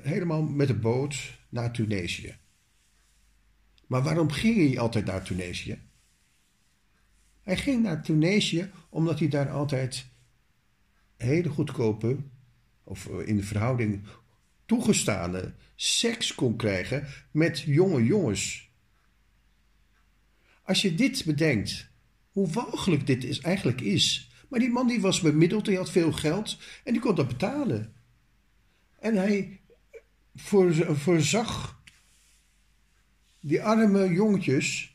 [0.00, 2.36] helemaal met de boot naar Tunesië.
[3.86, 5.78] Maar waarom ging hij altijd naar Tunesië?
[7.42, 10.06] Hij ging naar Tunesië omdat hij daar altijd
[11.16, 12.16] hele goedkope,
[12.84, 14.02] of in de verhouding
[14.72, 18.70] toegestane, seks kon krijgen met jonge jongens.
[20.62, 21.88] Als je dit bedenkt,
[22.30, 24.30] hoe walgelijk dit is, eigenlijk is.
[24.48, 27.94] Maar die man die was bemiddeld, hij had veel geld en die kon dat betalen.
[28.98, 29.60] En hij
[30.94, 31.82] voorzag
[33.40, 34.94] die arme jongetjes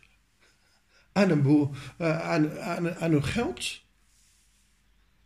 [1.12, 3.82] aan, een aan, aan hun geld.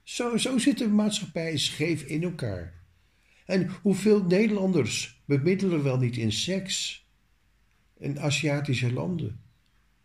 [0.03, 2.80] Zo, zo zit de maatschappij scheef in elkaar.
[3.51, 7.05] En hoeveel Nederlanders bemiddelen wel niet in seks
[7.97, 9.41] in Aziatische landen?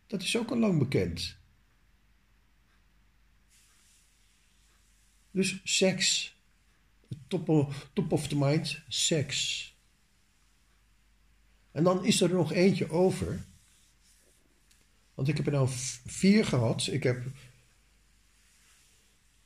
[0.07, 1.37] Dat is ook al lang bekend.
[5.31, 6.37] Dus seks.
[7.27, 9.75] Top, top of the mind, seks.
[11.71, 13.45] En dan is er nog eentje over.
[15.15, 15.69] Want ik heb er nou
[16.07, 16.87] vier gehad.
[16.87, 17.25] Ik heb.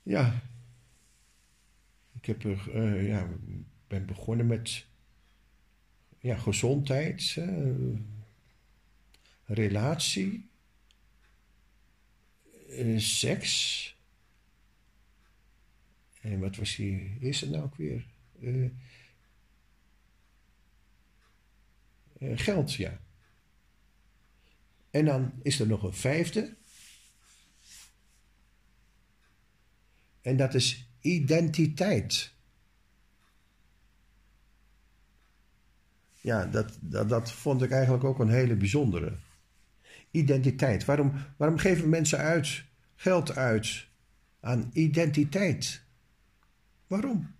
[0.03, 0.43] Ja.
[2.13, 3.29] Ik heb er, uh, ja,
[3.91, 4.87] ben begonnen met.
[6.19, 7.37] Ja, gezondheid.
[7.39, 7.99] Uh,
[9.45, 10.49] relatie.
[12.69, 13.85] Uh, seks.
[16.21, 18.07] En wat was die Is het nou ook weer?
[18.41, 18.71] Eh,
[22.39, 23.01] geld, ja.
[24.91, 26.57] En dan is er nog een vijfde.
[30.21, 32.35] En dat is identiteit.
[36.21, 39.13] Ja, dat, dat, dat vond ik eigenlijk ook een hele bijzondere.
[40.11, 40.85] Identiteit.
[40.85, 42.65] Waarom, waarom geven mensen uit,
[42.97, 43.87] geld uit
[44.41, 45.83] aan identiteit?
[46.87, 47.35] Waarom?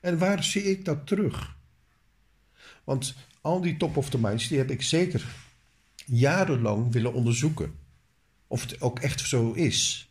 [0.00, 1.56] En waar zie ik dat terug?
[2.84, 5.26] Want al die top of the minds, die heb ik zeker
[6.04, 7.78] jarenlang willen onderzoeken.
[8.46, 10.10] Of het ook echt zo is.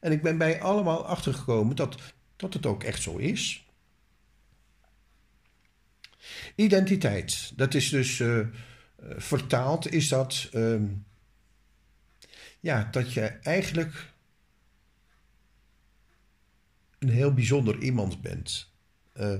[0.00, 3.65] En ik ben bij allemaal achtergekomen dat, dat het ook echt zo is.
[6.54, 8.46] Identiteit, dat is dus uh,
[9.16, 10.82] vertaald, is dat uh,
[12.60, 14.12] ja, dat je eigenlijk
[16.98, 18.72] een heel bijzonder iemand bent.
[19.12, 19.38] Eh,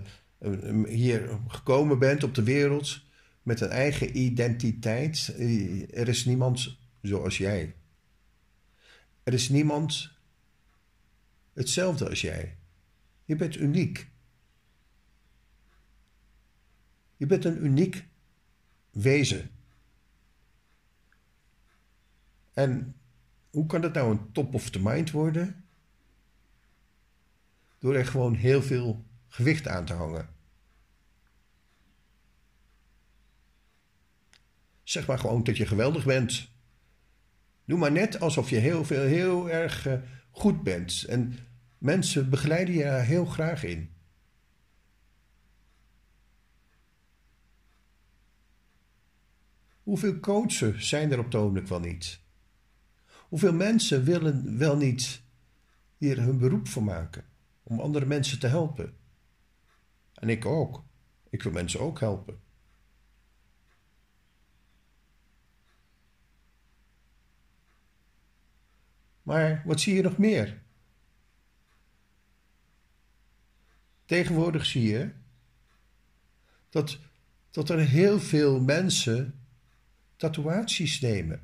[0.88, 3.01] hier gekomen bent op de wereld
[3.42, 5.35] met een eigen identiteit.
[5.38, 7.75] Eh, er is niemand zoals jij.
[9.22, 10.11] Er is niemand
[11.53, 12.57] hetzelfde als jij.
[13.25, 14.11] Je bent uniek.
[17.16, 18.07] Je bent een uniek
[18.90, 19.50] wezen.
[22.52, 22.96] En
[23.50, 25.64] hoe kan dat nou een top of the mind worden?
[27.79, 30.29] Door er gewoon heel veel gewicht aan te hangen.
[34.83, 36.48] Zeg maar gewoon dat je geweldig bent.
[37.64, 39.94] Doe maar net alsof je heel, veel, heel erg uh,
[40.31, 41.04] goed bent.
[41.08, 41.38] En
[41.79, 43.96] mensen begeleiden je daar heel graag in.
[49.87, 52.20] Hoeveel coachen zijn er op het ogenblik wel niet?
[53.28, 55.22] Hoeveel mensen willen wel niet
[55.96, 57.24] hier hun beroep van maken
[57.62, 58.96] om andere mensen te helpen?
[60.14, 60.84] En ik ook.
[61.30, 62.40] Ik wil mensen ook helpen.
[69.22, 70.62] Maar wat zie je nog meer?
[74.04, 75.12] Tegenwoordig zie je
[76.68, 76.98] dat,
[77.50, 79.40] dat er heel veel mensen
[80.17, 81.42] tatoeaties nemen.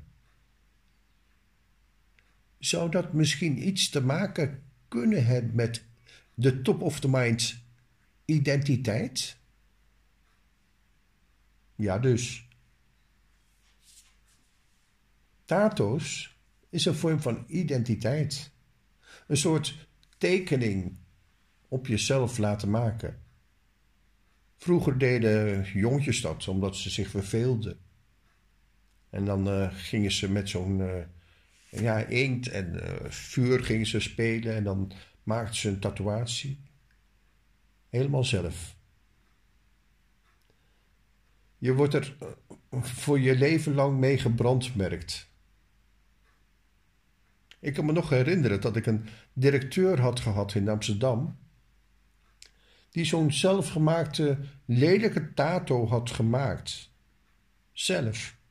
[2.59, 5.85] Zou dat misschien iets te maken kunnen hebben met
[6.33, 7.63] de top of the mind
[8.25, 9.37] identiteit?
[11.75, 12.47] Ja, dus.
[15.45, 16.37] Tato's
[16.69, 18.51] is een vorm van identiteit.
[19.27, 20.97] Een soort tekening
[21.67, 23.21] op jezelf laten maken.
[24.57, 27.82] Vroeger deden jongetjes dat omdat ze zich verveelden.
[29.13, 31.03] En dan uh, gingen ze met zo'n uh,
[31.69, 34.91] ja, inkt en uh, vuur gingen ze spelen en dan
[35.23, 36.59] maakten ze een tatoeatie.
[37.89, 38.75] Helemaal zelf.
[41.57, 42.15] Je wordt er
[42.81, 45.29] voor je leven lang mee gebrandmerkt.
[47.59, 51.37] Ik kan me nog herinneren dat ik een directeur had gehad in Amsterdam.
[52.89, 56.91] Die zo'n zelfgemaakte lelijke tato had gemaakt.
[57.71, 58.41] Zelf.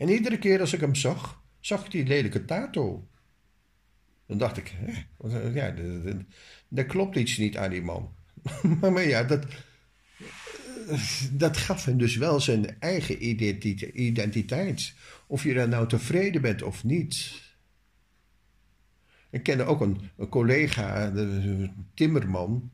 [0.00, 3.08] En iedere keer als ik hem zag, zag ik die lelijke tato.
[4.26, 5.74] Dan dacht ik, hè, ja,
[6.74, 8.14] er klopt iets niet aan die man.
[8.80, 9.46] maar ja, dat,
[11.32, 13.26] dat gaf hem dus wel zijn eigen
[13.94, 14.94] identiteit.
[15.26, 17.40] Of je daar nou tevreden bent of niet.
[19.30, 22.70] Ik kende ook een, een collega, de, timmerman.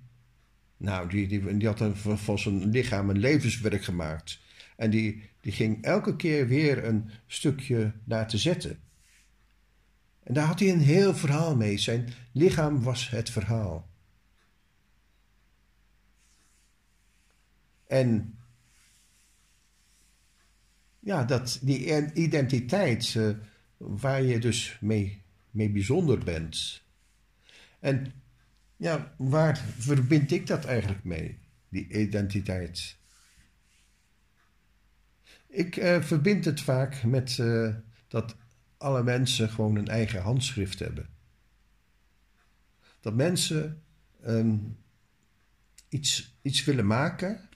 [0.77, 4.45] Nou, die, die, die had een, van zijn lichaam een levenswerk gemaakt.
[4.77, 7.93] En die, die ging elke keer weer een stukje
[8.27, 8.81] te zetten.
[10.23, 11.79] En daar had hij een heel verhaal mee.
[11.79, 13.89] Zijn lichaam was het verhaal.
[17.87, 18.39] En
[21.01, 23.37] ja, dat, die identiteit uh,
[23.77, 26.83] waar je dus mee, mee bijzonder bent.
[27.81, 28.13] En
[28.77, 32.97] ja, waar verbind ik dat eigenlijk mee, die identiteit?
[35.57, 37.75] Ik uh, verbind het vaak met uh,
[38.09, 38.37] dat
[38.77, 41.09] alle mensen gewoon een eigen handschrift hebben.
[43.01, 43.83] Dat mensen
[44.27, 44.79] um,
[45.89, 47.49] iets, iets willen maken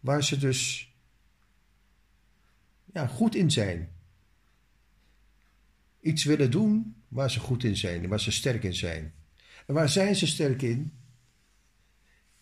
[0.00, 0.92] waar ze dus
[2.92, 3.92] ja, goed in zijn.
[6.00, 9.14] Iets willen doen waar ze goed in zijn, waar ze sterk in zijn.
[9.66, 10.92] En waar zijn ze sterk in?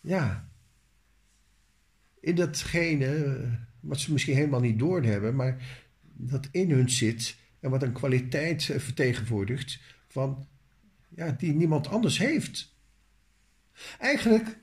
[0.00, 0.49] Ja,
[2.20, 3.40] in datgene
[3.80, 8.68] wat ze misschien helemaal niet doorhebben, maar dat in hun zit en wat een kwaliteit
[8.68, 10.46] eh, vertegenwoordigt van,
[11.08, 12.74] ja, die niemand anders heeft.
[13.98, 14.58] Eigenlijk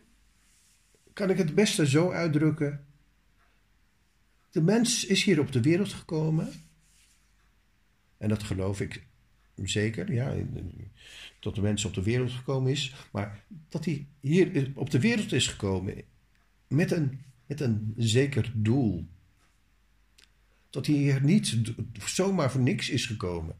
[1.13, 2.87] kan ik het beste zo uitdrukken
[4.57, 6.51] de mens is hier op de wereld gekomen.
[8.17, 9.05] En dat geloof ik
[9.55, 10.35] zeker, ja,
[11.39, 12.95] dat de mens op de wereld gekomen is.
[13.11, 15.95] Maar dat hij hier op de wereld is gekomen
[16.67, 19.07] met een, met een zeker doel.
[20.69, 21.57] Dat hij hier niet
[22.05, 23.55] zomaar voor niks is gekomen.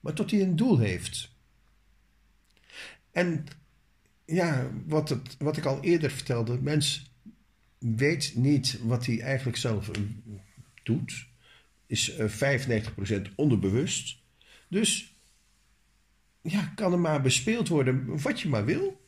[0.00, 1.32] Maar dat hij een doel heeft.
[3.10, 3.46] En
[4.24, 7.12] ja, wat, het, wat ik al eerder vertelde, mens
[7.78, 10.02] weet niet wat hij eigenlijk zelf eh,
[10.82, 11.26] doet.
[11.86, 14.18] Is 95% eh, onderbewust.
[14.68, 15.14] Dus
[16.42, 18.99] ja, kan er maar bespeeld worden wat je maar wil.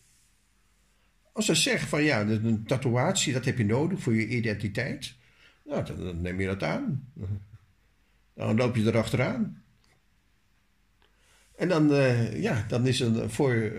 [1.33, 5.15] Als ze zeggen van ja, een tatoeatie, dat heb je nodig voor je identiteit.
[5.65, 7.13] Nou, dan, neem je dat aan.
[8.35, 9.63] Dan loop je erachteraan.
[11.57, 13.73] En dan, uh, ja, dan is er voor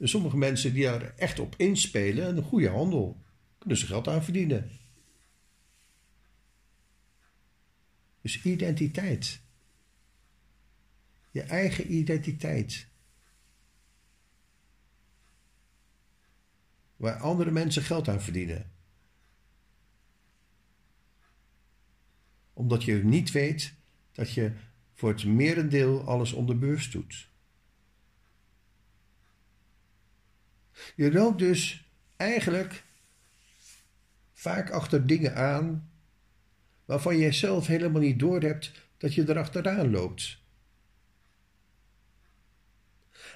[0.00, 3.20] sommige mensen die er echt op inspelen een goede handel
[3.60, 4.70] kunnen ze geld aan verdienen.
[8.22, 9.40] Dus identiteit.
[11.30, 12.86] Je eigen identiteit.
[17.00, 18.70] Waar andere mensen geld aan verdienen.
[22.52, 23.74] Omdat je niet weet
[24.12, 24.52] dat je
[24.94, 27.28] voor het merendeel alles onder beurs doet.
[30.94, 32.84] Je loopt dus eigenlijk
[34.32, 35.90] vaak achter dingen aan
[36.84, 40.38] waarvan je zelf helemaal niet doorhebt dat je erachteraan loopt.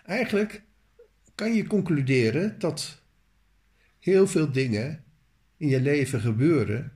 [0.05, 0.63] Eigenlijk
[1.35, 3.03] kan je concluderen dat
[4.05, 5.05] heel veel dingen
[5.57, 6.93] in je leven gebeuren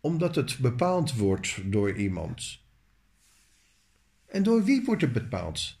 [0.00, 2.60] omdat het bepaald wordt door iemand.
[4.26, 5.78] En door wie wordt het bepaald?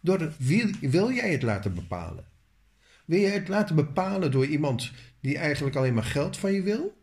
[0.00, 2.24] Door wie wil jij het laten bepalen?
[3.04, 7.02] Wil jij het laten bepalen door iemand die eigenlijk alleen maar geld van je wil?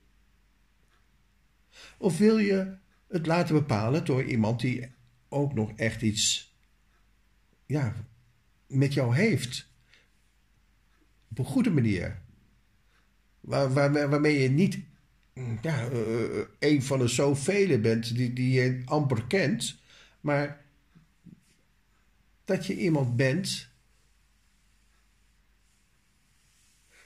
[1.98, 4.92] Of wil je het laten bepalen door iemand die
[5.30, 6.56] ook nog echt iets
[7.66, 7.96] ja,
[8.68, 9.68] met jou heeft?
[11.30, 12.28] Op een goede manier.
[13.42, 14.80] Waar, waar, waarmee je niet
[15.62, 19.80] ja, uh, een van de zoveel bent die, die je amper kent,
[20.22, 20.66] maar
[22.46, 23.70] dat je iemand bent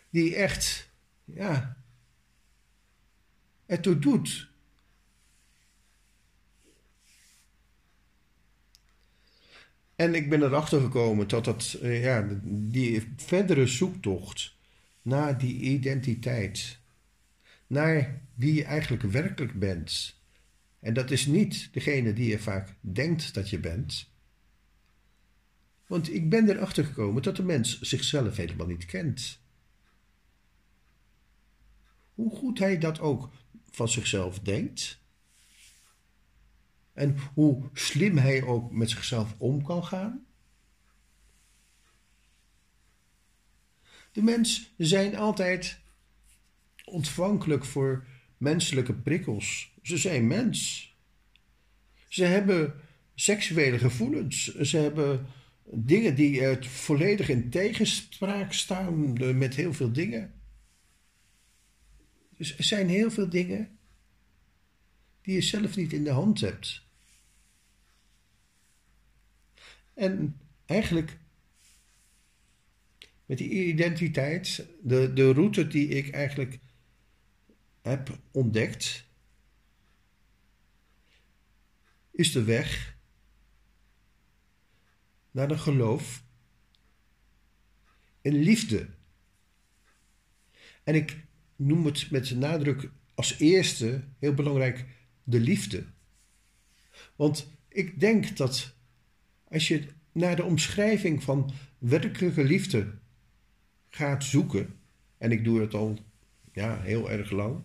[0.09, 0.89] die echt,
[1.25, 1.77] ja,
[3.65, 4.51] ertoe doet.
[9.95, 14.52] En ik ben erachter gekomen dat dat, eh, ja, die verdere zoektocht
[15.03, 16.79] naar die identiteit,
[17.67, 20.21] naar wie je eigenlijk werkelijk bent.
[20.79, 24.11] En dat is niet degene die je vaak denkt dat je bent.
[25.87, 29.39] Want ik ben erachter gekomen dat de mens zichzelf helemaal niet kent.
[32.13, 33.31] Hoe goed hij dat ook
[33.69, 35.01] van zichzelf denkt.
[36.93, 40.25] En hoe slim hij ook met zichzelf om kan gaan.
[44.14, 45.80] De mensen zijn altijd
[46.86, 48.07] ontvankelijk voor
[48.38, 49.74] menselijke prikkels.
[49.82, 50.91] Ze zijn mens.
[52.07, 52.74] Ze hebben
[53.16, 54.55] seksuele gevoelens.
[54.55, 55.26] Ze hebben
[55.64, 60.34] dingen die het volledig in tegenspraak staan met heel veel dingen.
[62.38, 63.78] Dus er zijn heel veel dingen
[65.22, 66.82] die je zelf niet in de hand hebt.
[69.93, 71.18] En eigenlijk
[73.34, 76.59] met die identiteit, de, de route die ik eigenlijk
[77.81, 79.07] heb ontdekt,
[82.11, 82.97] is de weg
[85.31, 86.23] naar een geloof
[88.21, 88.89] in liefde.
[90.84, 91.25] En ik
[91.55, 94.86] noem het met nadruk als eerste heel belangrijk
[95.23, 95.86] de liefde.
[97.15, 98.75] Want ik denk dat
[99.43, 103.01] als je naar de omschrijving van werkelijke liefde
[103.95, 104.79] gaat zoeken,
[105.17, 105.99] en ik doe het al
[106.51, 107.63] ja, heel erg lang,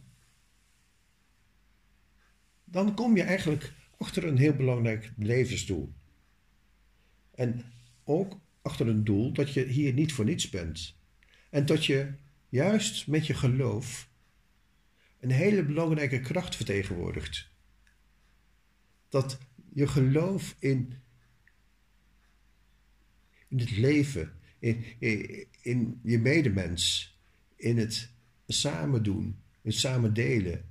[2.64, 5.93] dan kom je eigenlijk achter een heel belangrijk levensdoel.
[7.35, 7.64] En
[8.05, 10.97] ook achter een doel dat je hier niet voor niets bent.
[11.51, 12.12] En dat je
[12.49, 14.09] juist met je geloof
[15.20, 17.51] een hele belangrijke kracht vertegenwoordigt.
[19.09, 19.39] Dat
[19.72, 20.95] je geloof in,
[23.49, 24.85] in het leven, in,
[25.61, 27.17] in, je medemens,
[27.57, 28.11] in het
[28.47, 30.65] samen doen, het samen delen,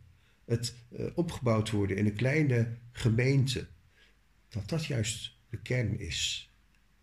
[0.45, 3.67] het uh, opgebouwd worden in een kleine gemeente,
[4.49, 6.51] dat dat juist de kern is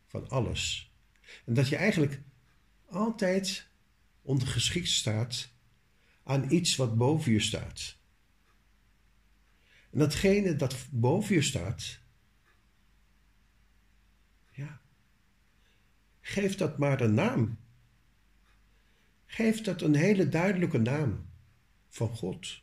[0.06, 0.92] van alles.
[1.44, 2.20] En dat je eigenlijk
[2.86, 3.68] altijd
[4.22, 5.52] ondergeschikt staat
[6.22, 7.96] aan iets wat boven je staat.
[9.90, 12.00] En datgene dat boven je staat,
[14.50, 14.80] ja,
[16.24, 17.58] geef dat maar een naam.
[19.26, 21.26] Geef dat een hele duidelijke naam
[21.88, 22.62] van God.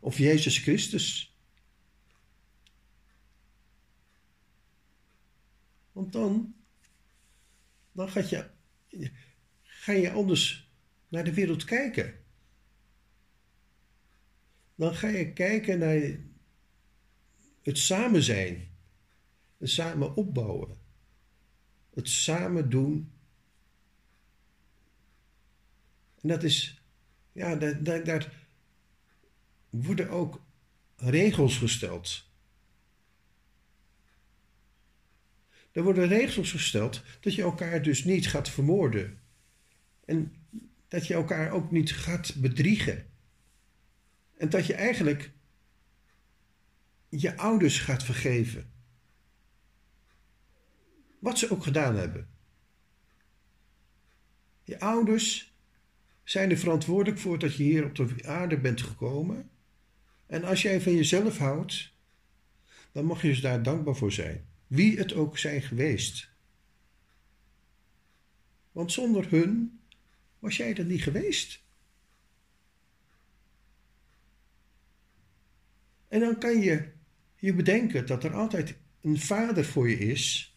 [0.00, 1.36] Of Jezus Christus.
[5.92, 6.54] Want dan,
[7.92, 8.50] dan gaat je,
[9.62, 10.70] ga je anders
[11.08, 12.24] naar de wereld kijken.
[14.74, 16.18] Dan ga je kijken naar
[17.62, 18.70] het samen zijn,
[19.58, 20.85] het samen opbouwen,
[21.96, 23.12] het samen doen.
[26.20, 26.82] En dat is,
[27.32, 28.46] ja, daar, daar,
[29.70, 30.40] worden ook
[30.96, 32.28] regels gesteld.
[35.72, 39.20] Er worden regels gesteld dat je elkaar dus niet gaat vermoorden.
[40.04, 40.34] En
[40.88, 43.06] dat je elkaar ook niet gaat bedriegen.
[44.36, 45.32] En dat je eigenlijk
[47.08, 48.75] je ouders gaat vergeven.
[51.18, 52.28] Wat ze ook gedaan hebben.
[54.64, 55.54] Je ouders
[56.24, 59.50] zijn er verantwoordelijk voor dat je hier op de aarde bent gekomen.
[60.26, 61.92] En als jij van jezelf houdt,
[62.92, 64.46] dan mag je dus daar dankbaar voor zijn.
[64.66, 66.30] Wie het ook zijn geweest.
[68.72, 69.80] Want zonder hun
[70.38, 71.64] was jij er niet geweest.
[76.08, 76.92] En dan kan je
[77.36, 80.55] je bedenken dat er altijd een vader voor je is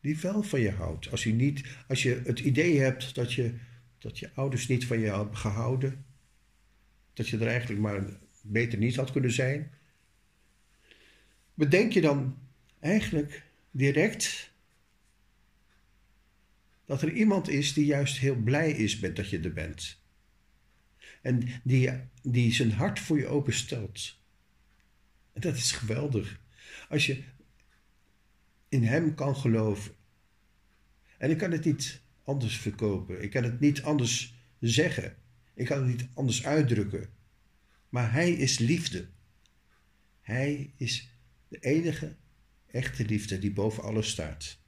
[0.00, 1.10] die wel van je houdt.
[1.10, 3.54] Als je, niet, als je het idee hebt dat je,
[3.98, 6.04] dat je ouders niet van je hebben gehouden,
[7.12, 9.70] dat je er eigenlijk maar beter niet had kunnen zijn,
[11.54, 12.38] bedenk je dan
[12.80, 14.52] eigenlijk direct
[16.84, 20.00] dat er iemand is die juist heel blij is met dat je er bent.
[21.22, 21.90] En die,
[22.22, 24.18] die zijn hart voor je openstelt.
[25.32, 26.40] En dat is geweldig.
[26.88, 27.22] Als je
[28.68, 29.94] in hem kan geloven.
[31.18, 33.22] En ik kan het niet anders verkopen.
[33.22, 35.16] Ik kan het niet anders zeggen.
[35.54, 37.08] Ik kan het niet anders uitdrukken.
[37.88, 39.08] Maar hij is liefde.
[40.20, 41.10] Hij is
[41.48, 42.16] de enige
[42.66, 44.58] echte liefde die boven alles staat.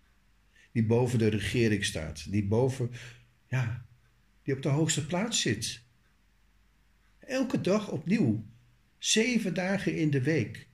[0.72, 2.30] Die boven de regering staat.
[2.30, 2.90] Die boven
[3.48, 3.86] ja,
[4.42, 5.82] die op de hoogste plaats zit.
[7.18, 8.44] Elke dag opnieuw.
[8.98, 10.68] Zeven dagen in de week.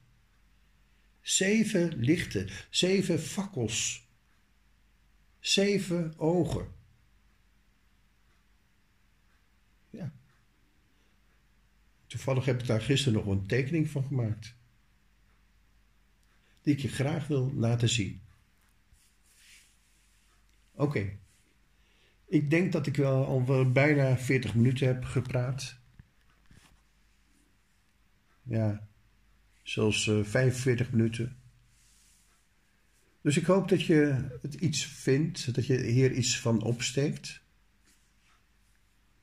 [1.27, 4.09] Zeven lichten, zeven fakkels.
[5.41, 6.73] Zeven ogen.
[9.91, 10.13] Ja.
[12.07, 14.55] Toevallig heb ik daar gisteren nog een tekening van gemaakt.
[16.63, 18.21] Die ik je graag wil laten zien.
[20.73, 21.19] Oké.
[22.27, 25.79] Ik denk dat ik wel al bijna 40 minuten heb gepraat.
[28.43, 28.89] Ja,
[29.69, 31.37] zelfs uh, 45 minuten.
[33.21, 37.41] Dus ik hoop dat je het iets vindt, dat je hier iets van opsteekt.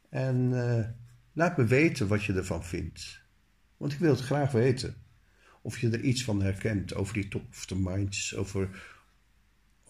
[0.10, 0.88] En uh,
[1.34, 3.22] laat me weten wat je ervan vindt.
[3.78, 4.96] Want ik wil het graag weten.
[5.62, 8.84] Of je er iets van herkent over die top of the minds, over,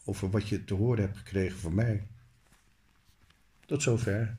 [0.06, 2.08] over wat je te horen hebt gekregen van mij.
[3.66, 4.38] Tot zover.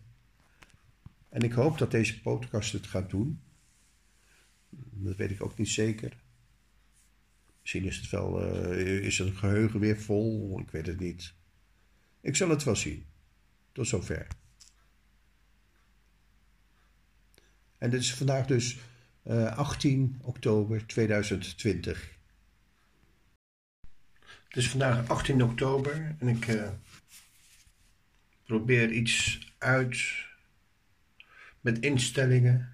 [1.29, 3.41] En ik hoop dat deze podcast het gaat doen.
[4.97, 6.17] Dat weet ik ook niet zeker.
[7.61, 11.35] Misschien is het wel, uh, is het geheugen weer vol, ik weet het niet.
[12.21, 13.07] Ik zal het wel zien.
[13.73, 14.27] Tot zover.
[17.79, 18.79] En dit is vandaag dus
[19.27, 22.13] uh, eh, 18 oktober 2020.
[24.49, 26.69] Het is vandaag 18 oktober en ik uh,
[28.47, 30.03] probeer iets uit
[31.61, 32.74] met instellingen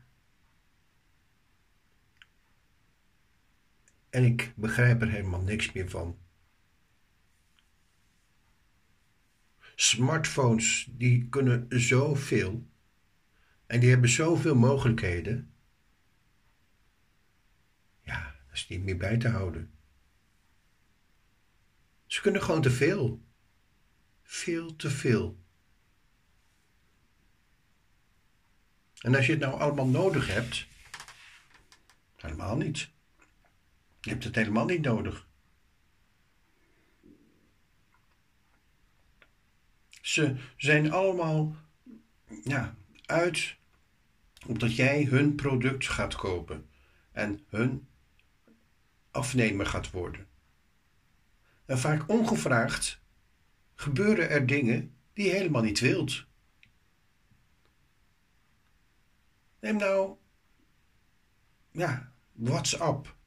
[4.10, 6.18] En ik begrijp er helemaal niks meer van.
[9.74, 12.68] Smartphones die kunnen zoveel
[13.66, 15.54] en die hebben zoveel mogelijkheden.
[18.00, 19.70] Ja, dat is niet meer bij te houden.
[22.06, 23.22] Ze kunnen gewoon te veel.
[24.22, 25.38] Veel te veel.
[29.00, 30.66] En als je het nou allemaal nodig hebt,
[32.16, 32.90] helemaal niet.
[34.00, 35.28] Je hebt het helemaal niet nodig.
[40.02, 41.56] Ze zijn allemaal
[42.44, 42.76] ja,
[43.06, 43.56] uit
[44.46, 46.68] omdat jij hun product gaat kopen
[47.12, 47.88] en hun
[49.10, 50.26] afnemer gaat worden.
[51.64, 53.00] En vaak ongevraagd
[53.74, 56.24] gebeuren er dingen die je helemaal niet wilt.
[59.60, 60.16] Neem nou,
[61.70, 63.18] ja, WhatsApp.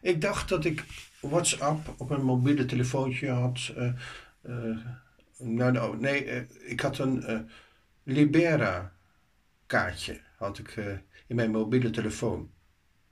[0.00, 0.84] Ik dacht dat ik
[1.20, 3.72] WhatsApp op een mobiele telefoontje had.
[5.38, 7.48] Nou, nou, nee, uh, ik had een
[8.02, 8.92] Libera
[9.66, 10.76] kaartje had ik
[11.26, 12.50] in mijn mobiele telefoon.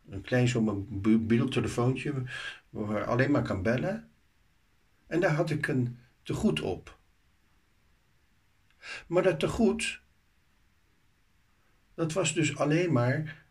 [0.09, 2.23] Een klein zo'n mobiel telefoontje
[2.71, 4.09] waar je alleen maar kan bellen.
[5.07, 6.99] En daar had ik een tegoed op.
[9.07, 10.01] Maar dat tegoed,
[11.95, 13.45] dat was dus alleen maar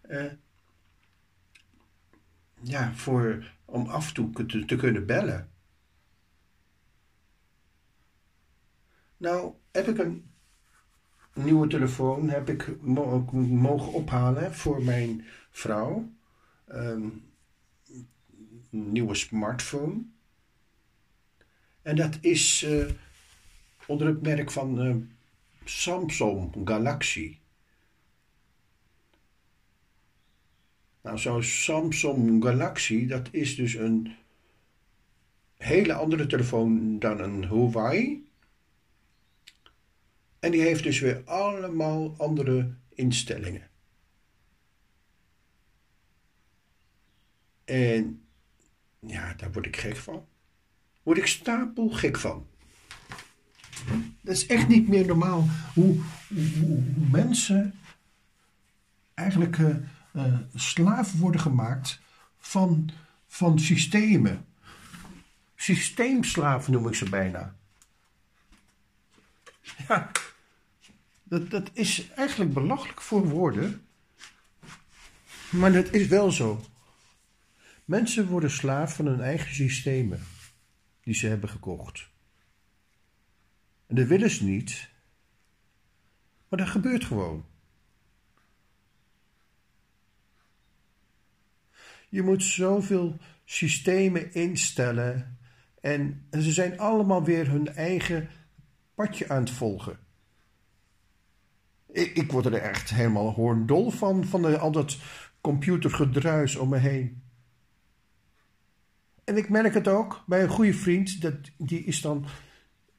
[2.64, 5.50] ja, voor, om af en toe te, te kunnen bellen.
[9.18, 10.32] Nou, heb ik een
[11.34, 16.10] nieuwe telefoon heb ik mogen ophalen voor mijn vrouw.
[16.66, 17.24] Een
[18.70, 20.02] nieuwe smartphone.
[21.82, 22.90] En dat is uh,
[23.88, 24.96] onder het merk van uh,
[25.64, 27.38] Samsung Galaxy.
[31.04, 34.16] Nou, zo'n Samsung Galaxy, dat is dus een
[35.58, 38.28] hele andere telefoon dan een Huawei.
[40.40, 43.70] En die heeft dus weer allemaal andere instellingen.
[47.66, 48.22] En
[49.00, 50.26] ja, daar word ik gek van.
[51.04, 52.48] Word ik stapel gek van.
[54.22, 55.96] Dat is echt niet meer normaal hoe,
[57.12, 57.74] mensen
[59.14, 59.76] eigenlijk uh,
[60.14, 62.00] uh, slaaf worden gemaakt
[62.40, 62.90] van,
[63.28, 64.46] van systemen.
[65.56, 67.56] Systeemslaven noem ik ze bijna.
[69.88, 70.12] Ja,
[71.24, 73.88] dat, dat is eigenlijk belachelijk voor woorden.
[75.50, 76.66] Maar dat is wel zo.
[77.86, 80.24] Mensen worden slaaf van hun eigen systemen
[81.04, 82.10] die ze hebben gekocht.
[83.88, 84.90] En dat willen ze niet.
[86.48, 87.46] Maar dat gebeurt gewoon.
[92.14, 95.38] Je moet zoveel systemen instellen.
[95.82, 98.30] En ze zijn allemaal weer hun eigen
[98.96, 100.00] padje aan het volgen.
[101.92, 104.98] Ik, ik word er echt helemaal hoorndol van, van de, al dat
[105.42, 107.24] computergedruis om me heen.
[109.24, 112.26] En ik merk het ook bij een goede vriend, dat, die is dan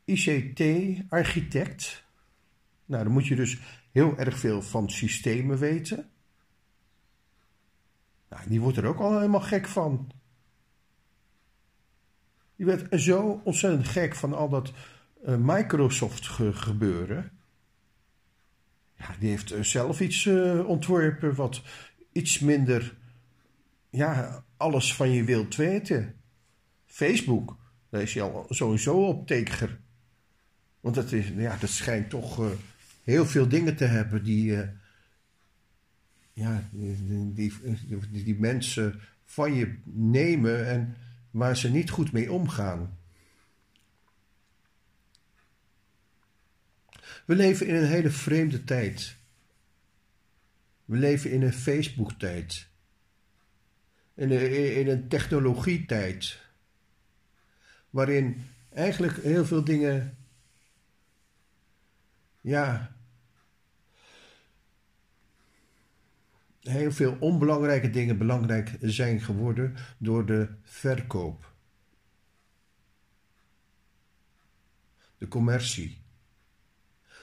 [0.05, 2.05] ICT-architect.
[2.85, 3.59] Nou, dan moet je dus
[3.93, 6.09] heel erg veel van systemen weten.
[8.35, 10.11] Nou, die wordt er ook al helemaal gek van.
[12.57, 14.73] Die werd zo ontzettend gek van al dat
[15.27, 17.31] uh, Microsoft gebeuren.
[18.97, 21.63] Ja, die heeft eh, zelf iets uh, ontworpen wat
[22.13, 22.97] iets minder
[23.91, 26.15] ja, alles van je wilt weten.
[26.87, 27.57] Facebook,
[27.89, 29.81] daar is hij al sowieso op teker.
[30.81, 32.53] Want dat, is, ja, dat schijnt toch
[33.03, 34.57] heel veel dingen te hebben die,
[36.35, 40.97] ja, die, die, die, mensen van je nemen en
[41.31, 42.99] waar ze niet goed mee omgaan.
[47.25, 49.17] We leven in een hele vreemde tijd.
[50.85, 52.69] We leven in een Facebook-tijd.
[54.15, 56.41] In een, in een technologietijd.
[57.91, 60.17] Waarin eigenlijk heel veel dingen.
[62.41, 62.94] Ja.
[66.65, 71.55] Heel veel onbelangrijke dingen belangrijk zijn geworden door de verkoop.
[75.19, 75.99] De commercie.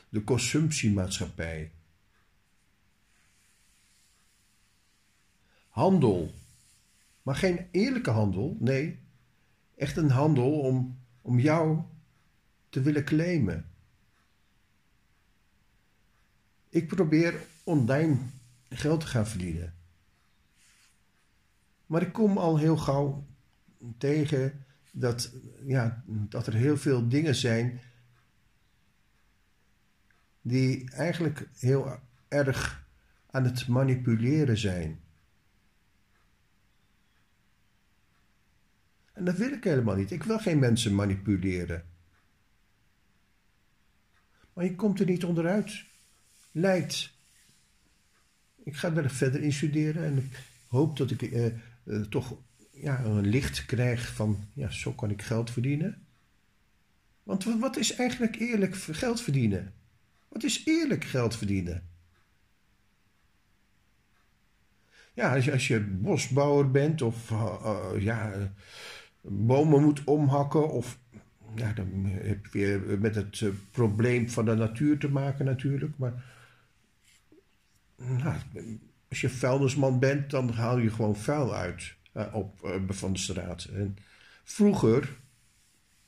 [0.10, 1.72] De consumptiemaatschappij.
[5.70, 6.34] Handel.
[7.22, 9.00] Maar geen eerlijke handel, nee,
[9.76, 11.82] echt een handel om, om jou
[12.70, 13.72] te willen claimen.
[16.70, 18.18] Ik probeer online
[18.72, 19.74] geld te gaan verdienen.
[21.86, 23.28] Maar ik kom al heel gauw
[23.98, 25.34] tegen dat,
[25.66, 27.82] ja, dat er heel veel dingen zijn
[30.42, 32.88] die eigenlijk heel erg
[33.32, 35.00] aan het manipuleren zijn.
[39.14, 40.12] En dat wil ik helemaal niet.
[40.12, 41.86] Ik wil geen mensen manipuleren.
[44.54, 45.86] Maar je komt er niet onderuit.
[46.52, 47.14] Leidt.
[48.64, 51.54] Ik ga er verder in studeren en ik hoop dat ik eh, eh,
[52.10, 52.38] toch
[52.72, 56.06] ja, een licht krijg van, ja, zo kan ik geld verdienen.
[57.24, 59.74] Want wat is eigenlijk eerlijk geld verdienen?
[60.28, 61.90] Wat is eerlijk geld verdienen?
[65.14, 68.52] Ja, als je, als je bosbouwer bent of uh, ja,
[69.22, 71.00] bomen moet omhakken of
[71.56, 75.98] ja, dan heb je weer met het eh, probleem van de natuur te maken natuurlijk.
[75.98, 76.24] Maar
[78.08, 78.36] nou,
[79.10, 83.20] als je vuilnisman bent, dan haal je gewoon vuil uit uh, op, uh, van de
[83.20, 83.64] straat.
[83.64, 83.98] En
[84.44, 85.18] vroeger,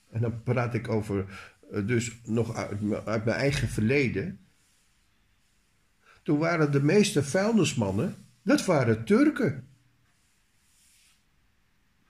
[0.09, 1.51] en dan praat ik over
[1.85, 4.39] dus nog uit, uit mijn eigen verleden.
[6.23, 9.67] Toen waren de meeste vuilnismannen, dat waren Turken.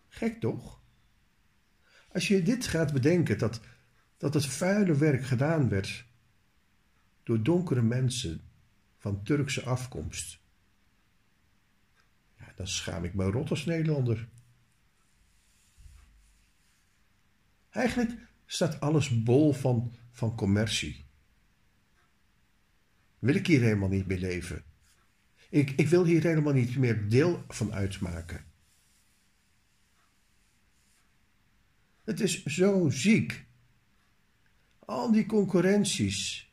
[0.10, 0.82] Gek toch?
[2.12, 3.60] Als je dit gaat bedenken, dat,
[4.18, 6.06] dat het vuile werk gedaan werd
[7.24, 8.42] door donkere mensen
[9.04, 10.40] van Turkse afkomst,
[12.38, 14.30] ja, dan schaam ik me rot als Nederlander.
[17.70, 21.06] Eigenlijk staat alles bol van, van commercie.
[23.20, 24.64] Wil ik hier helemaal niet meer leven?
[25.50, 28.46] Ik, ik wil hier helemaal niet meer deel van uitmaken.
[32.04, 33.46] Het is zo ziek.
[34.80, 36.53] Al die concurrenties.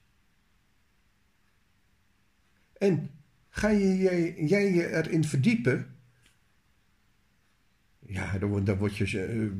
[2.80, 3.10] En
[3.48, 5.96] ga je, jij, jij je erin verdiepen?
[7.98, 9.50] Ja, dan, word je uh,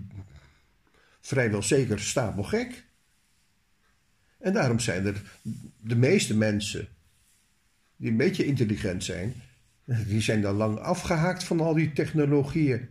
[1.21, 2.85] vrijwel zeker stapelgek.
[4.39, 5.23] En daarom zijn er
[5.81, 6.89] de meeste mensen
[7.97, 9.35] die een beetje intelligent zijn,
[9.85, 12.89] die zijn dan lang afgehaakt van al die technologieën.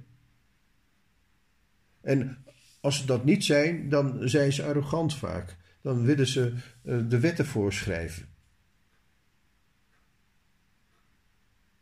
[2.01, 2.37] En
[2.79, 5.55] als ze dat niet zijn, dan zijn ze arrogant vaak.
[5.81, 6.53] Dan willen ze
[6.83, 8.28] uh, de wetten voorschrijven.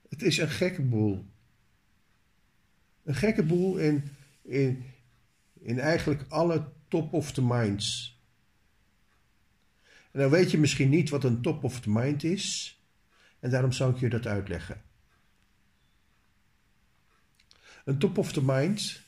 [0.09, 1.25] Het is een gekke boel.
[3.03, 4.09] Een gekke boel in,
[4.41, 4.85] in,
[5.59, 8.19] in eigenlijk alle top of the minds.
[10.11, 12.77] En dan weet je misschien niet wat een top of the mind is.
[13.39, 14.81] En daarom zou ik je dat uitleggen.
[17.85, 19.01] Een top of the mind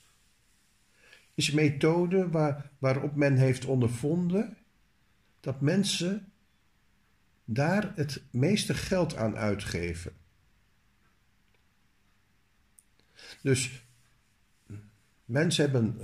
[1.33, 4.57] is een methode waar, waarop men heeft ondervonden
[5.39, 6.31] dat mensen
[7.45, 10.18] daar het meeste geld aan uitgeven.
[13.41, 13.83] Dus
[15.25, 15.97] mensen hebben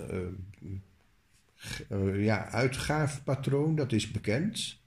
[1.89, 4.79] uh, ja, uitgavenpatroon, dat is bekend.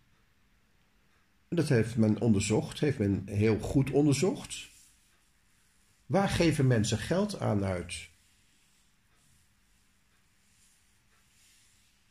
[1.49, 4.69] En dat heeft men onderzocht, heeft men heel goed onderzocht.
[6.07, 8.09] Waar geven mensen geld aan uit?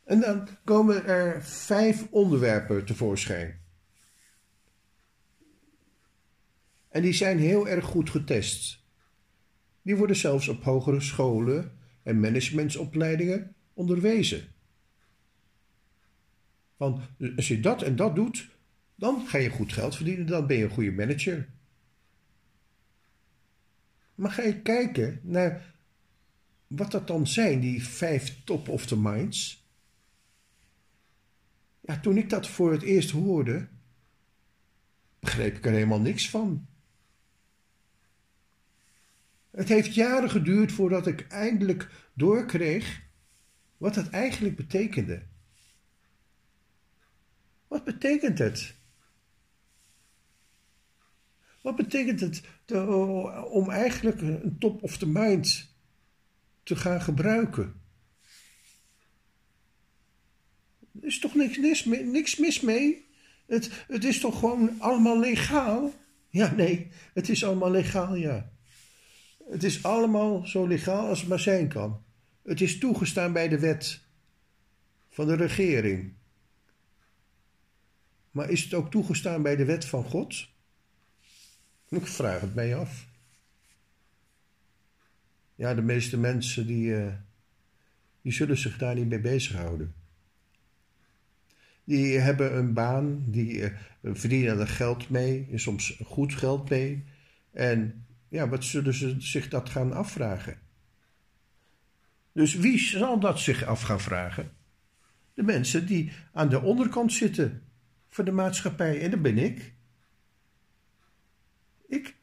[0.03, 3.61] En dan komen er vijf onderwerpen tevoorschijn.
[6.89, 8.85] En die zijn heel erg goed getest.
[9.87, 11.71] Die worden zelfs op hogere scholen
[12.03, 14.47] en managementsopleidingen onderwezen.
[16.77, 17.01] Want
[17.35, 18.49] als je dat en dat doet,
[18.95, 21.49] dan ga je goed geld verdienen, dan ben je een goede manager.
[24.15, 25.73] Maar ga je kijken naar
[26.67, 29.67] wat dat dan zijn, die vijf top of the minds?
[31.81, 33.67] Ja, toen ik dat voor het eerst hoorde,
[35.19, 36.67] begreep ik er helemaal niks van.
[39.57, 43.01] Het heeft jaren geduurd voordat ik eindelijk doorkreeg
[43.77, 45.21] wat het eigenlijk betekende.
[47.67, 48.75] Wat betekent het?
[51.61, 52.41] Wat betekent het
[53.49, 55.75] om eigenlijk een top of the mind
[56.63, 57.81] te gaan gebruiken?
[61.01, 63.07] Er is toch niks, niks, niks mis mee?
[63.47, 65.93] Het, het is toch gewoon allemaal legaal?
[66.29, 68.55] Ja, nee, het is allemaal legaal, ja.
[69.49, 72.03] Het is allemaal zo legaal als het maar zijn kan.
[72.43, 74.01] Het is toegestaan bij de wet
[75.09, 76.13] van de regering.
[78.31, 80.49] Maar is het ook toegestaan bij de wet van God?
[81.89, 83.07] Ik vraag het mij af.
[85.55, 87.13] Ja, de meeste mensen die, uh,
[88.21, 89.93] die zullen zich daar niet mee bezighouden.
[91.83, 93.71] Die hebben een baan, die uh,
[94.03, 97.03] verdienen er geld mee, soms goed geld mee.
[97.51, 100.59] En ja, wat zullen ze zich dat gaan afvragen?
[102.31, 104.51] Dus wie zal dat zich af gaan vragen?
[105.33, 107.63] De mensen die aan de onderkant zitten
[108.07, 109.01] van de maatschappij.
[109.01, 109.73] En dat ben ik.
[111.87, 112.15] Ik,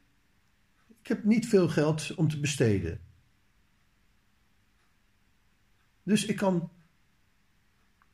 [1.01, 2.99] ik heb niet veel geld om te besteden.
[6.03, 6.71] Dus ik kan,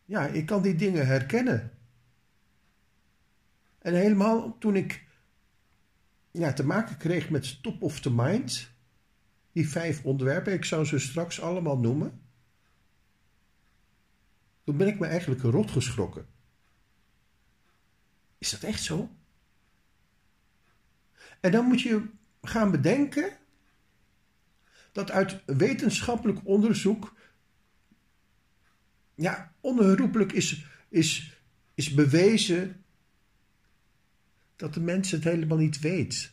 [0.06, 1.72] ja, ik kan die dingen herkennen.
[3.80, 5.06] En helemaal toen ik
[6.32, 8.72] ja, te maken kreeg met top of the mind,
[9.52, 12.22] die vijf onderwerpen, ik zou ze straks allemaal noemen,
[14.64, 16.26] toen ben ik me eigenlijk rot geschrokken.
[18.38, 19.16] Is dat echt zo?
[21.40, 22.10] En dan moet je
[22.42, 23.38] gaan bedenken
[24.92, 27.14] dat uit wetenschappelijk onderzoek
[29.16, 31.38] ja, onherroepelijk is, is,
[31.74, 32.81] is bewezen
[34.62, 36.32] dat de mens het helemaal niet weet.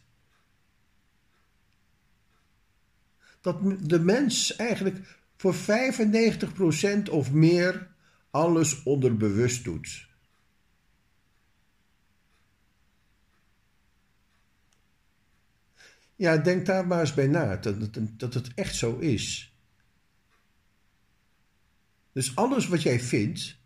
[3.40, 7.90] Dat de mens eigenlijk voor 95% of meer
[8.30, 10.08] alles onderbewust doet.
[16.16, 19.54] Ja, denk daar maar eens bij na, dat, dat, het echt zo is.
[22.12, 23.56] Dus alles wat jij vindt,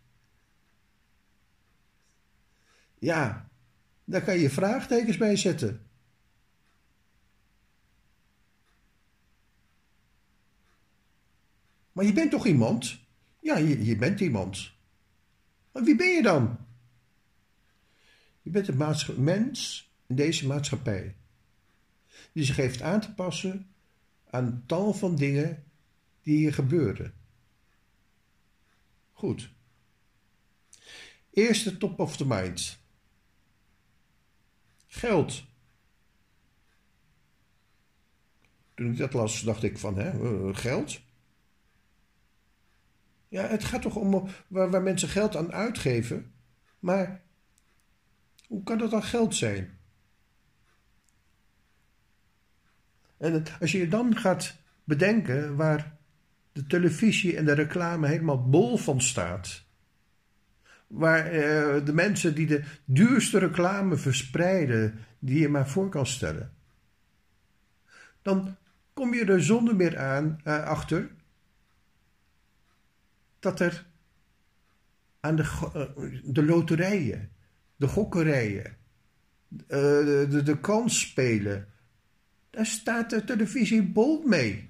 [2.99, 3.51] ja,
[4.05, 5.87] daar kan je vraagtekens bij zetten.
[11.91, 12.99] Maar je bent toch iemand?
[13.39, 14.71] Ja, je, je bent iemand.
[15.71, 16.57] Maar wie ben je dan?
[18.41, 21.15] Je bent een mens in deze maatschappij
[22.31, 23.67] die zich heeft aan te passen
[24.29, 25.63] aan tal van dingen
[26.21, 27.13] die hier gebeuren.
[29.11, 29.49] Goed.
[31.29, 32.82] Eerste top of the mind.
[34.93, 35.43] Geld.
[38.73, 41.01] Toen ik dat las, dacht ik van, hè, eh, geld?
[43.27, 46.33] Ja, het gaat toch om waar, waar mensen geld aan uitgeven.
[46.79, 47.21] Maar
[48.47, 49.79] hoe kan dat dan geld zijn?
[53.17, 55.97] En als je dan gaat bedenken waar
[56.51, 59.63] de televisie en de reclame helemaal bol van staat.
[60.93, 66.53] Waar eh, de mensen die de duurste reclame verspreiden, die je maar voor kan stellen.
[68.21, 68.55] Dan
[68.93, 71.09] kom je er zonder meer aan uh, achter
[73.39, 73.85] dat er
[75.19, 77.29] aan de, uh, de loterijen,
[77.75, 78.77] de gokkerijen,
[79.47, 81.67] de, de, de kansspelen,
[82.49, 84.69] daar staat de televisie bol mee.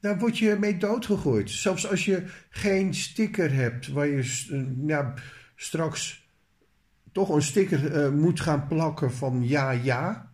[0.00, 1.50] Daar word je mee doodgegooid.
[1.50, 4.46] Zelfs als je geen sticker hebt waar je
[4.86, 5.14] ja,
[5.56, 6.28] straks
[7.12, 10.32] toch een sticker uh, moet gaan plakken van ja, ja.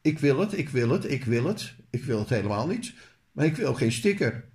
[0.00, 1.74] Ik wil het, ik wil het, ik wil het.
[1.90, 2.94] Ik wil het helemaal niet.
[3.32, 4.48] Maar ik wil geen sticker.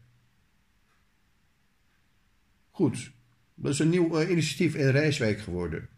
[2.71, 3.11] Goed,
[3.53, 5.89] dat is een nieuw uh, initiatief in Rijswijk geworden.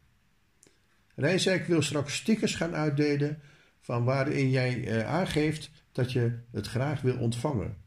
[1.15, 3.41] Rijswijk wil straks stickers gaan uitdelen
[3.81, 7.77] van waarin jij aangeeft dat je het graag wil ontvangen.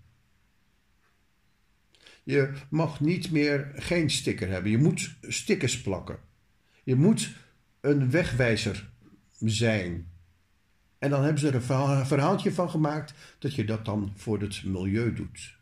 [2.23, 4.71] Je mag niet meer geen sticker hebben.
[4.71, 6.19] Je moet stickers plakken.
[6.83, 7.35] Je moet
[7.81, 8.91] een wegwijzer
[9.39, 10.13] zijn.
[10.99, 14.65] En dan hebben ze er een verhaaltje van gemaakt dat je dat dan voor het
[14.65, 15.57] milieu doet.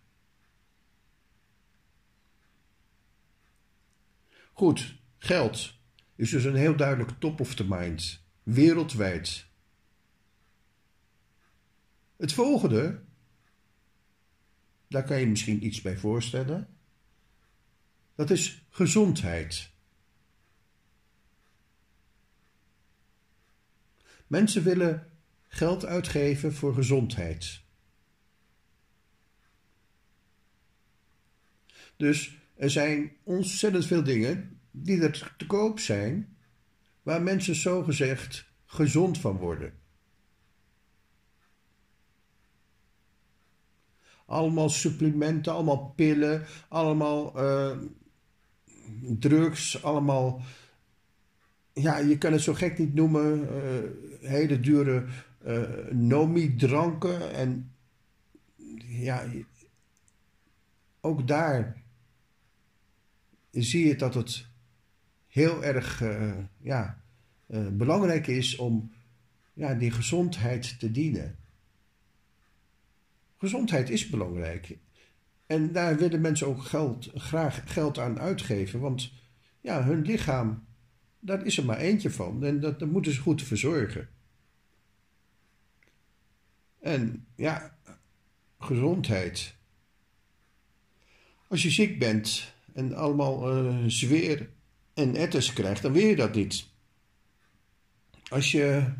[4.52, 5.74] Goed, geld
[6.16, 9.47] is dus een heel duidelijk top of the mind, wereldwijd.
[12.18, 13.02] Het volgende,
[14.88, 16.76] daar kan je misschien iets bij voorstellen,
[18.14, 19.70] dat is gezondheid.
[24.26, 25.12] Mensen willen
[25.48, 27.62] geld uitgeven voor gezondheid.
[31.96, 36.36] Dus er zijn ontzettend veel dingen die er te koop zijn,
[37.02, 39.86] waar mensen zogezegd gezond van worden.
[44.28, 47.78] Allemaal supplementen, allemaal pillen, allemaal uh,
[49.18, 50.40] drugs, allemaal.
[51.72, 53.40] Ja, je kan het zo gek niet noemen.
[53.40, 55.04] Uh, hele dure
[55.46, 57.32] uh, nomi-dranken.
[57.34, 57.72] En
[58.86, 59.24] ja,
[61.00, 61.82] ook daar
[63.50, 64.46] zie je dat het
[65.26, 66.02] heel erg
[66.60, 67.02] ja,
[67.72, 68.92] belangrijk is om
[69.52, 71.37] ja, die gezondheid te dienen.
[73.38, 74.78] Gezondheid is belangrijk.
[75.46, 79.12] En daar willen mensen ook geld, graag geld aan uitgeven, want
[79.60, 80.66] ja, hun lichaam,
[81.20, 84.08] daar is er maar eentje van en dat, dat moeten ze goed verzorgen.
[86.80, 87.78] En ja,
[88.58, 89.56] gezondheid.
[91.48, 94.50] Als je ziek bent en allemaal uh, zweer
[94.94, 96.66] en etters krijgt, dan wil je dat niet.
[98.28, 98.92] Als je,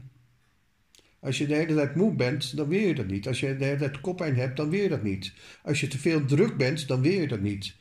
[1.29, 3.27] als je de hele tijd moe bent, dan wil je dat niet.
[3.27, 5.33] Als je de hele tijd koppijn hebt, dan wil je dat niet.
[5.63, 7.77] Als je te veel druk bent, dan wil je dat niet.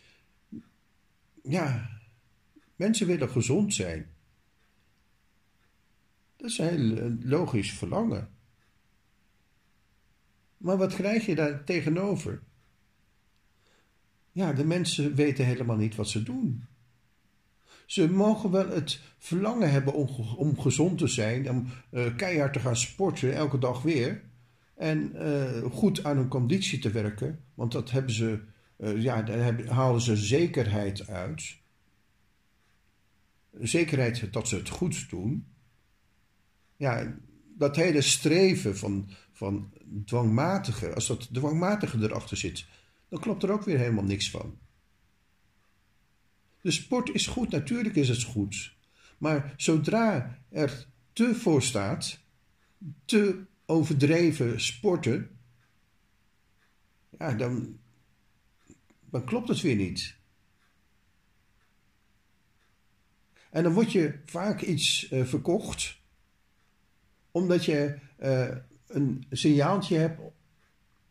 [1.44, 1.90] Ja,
[2.76, 4.10] mensen willen gezond zijn.
[6.38, 8.30] Dat is een heel logisch verlangen.
[10.58, 12.42] Maar wat krijg je daar tegenover?
[14.32, 16.66] Ja, de mensen weten helemaal niet wat ze doen.
[17.88, 19.94] Ze mogen wel het verlangen hebben
[20.38, 24.24] om, gezond te zijn, om uh, keihard te gaan sporten, elke dag weer.
[24.76, 28.40] En uh, goed aan hun conditie te werken, want dat hebben ze,
[28.78, 31.58] uh, ja, daar halen ze zekerheid uit.
[33.60, 35.48] Zekerheid dat ze het goed doen.
[36.76, 37.18] Ja,
[37.58, 39.74] dat hele streven van, van
[40.06, 42.66] dwangmatige, als dat dwangmatige erachter zit,
[43.10, 44.58] dan klopt er ook weer helemaal niks van.
[46.68, 48.76] De sport is goed, natuurlijk is het goed.
[49.18, 52.20] Maar zodra er te voor staat,
[53.06, 55.38] te overdreven sporten,
[57.18, 57.80] ja, dan,
[59.10, 60.16] dan klopt het weer niet.
[63.50, 65.98] En dan word je vaak iets uh, verkocht,
[67.32, 68.56] omdat je uh,
[68.88, 70.22] een signaaltje hebt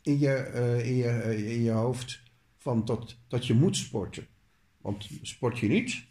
[0.03, 2.23] in je, uh, in je, in je hoofd
[2.57, 4.35] van dat, dat je moet sporten.
[4.87, 6.05] Want sport je niet,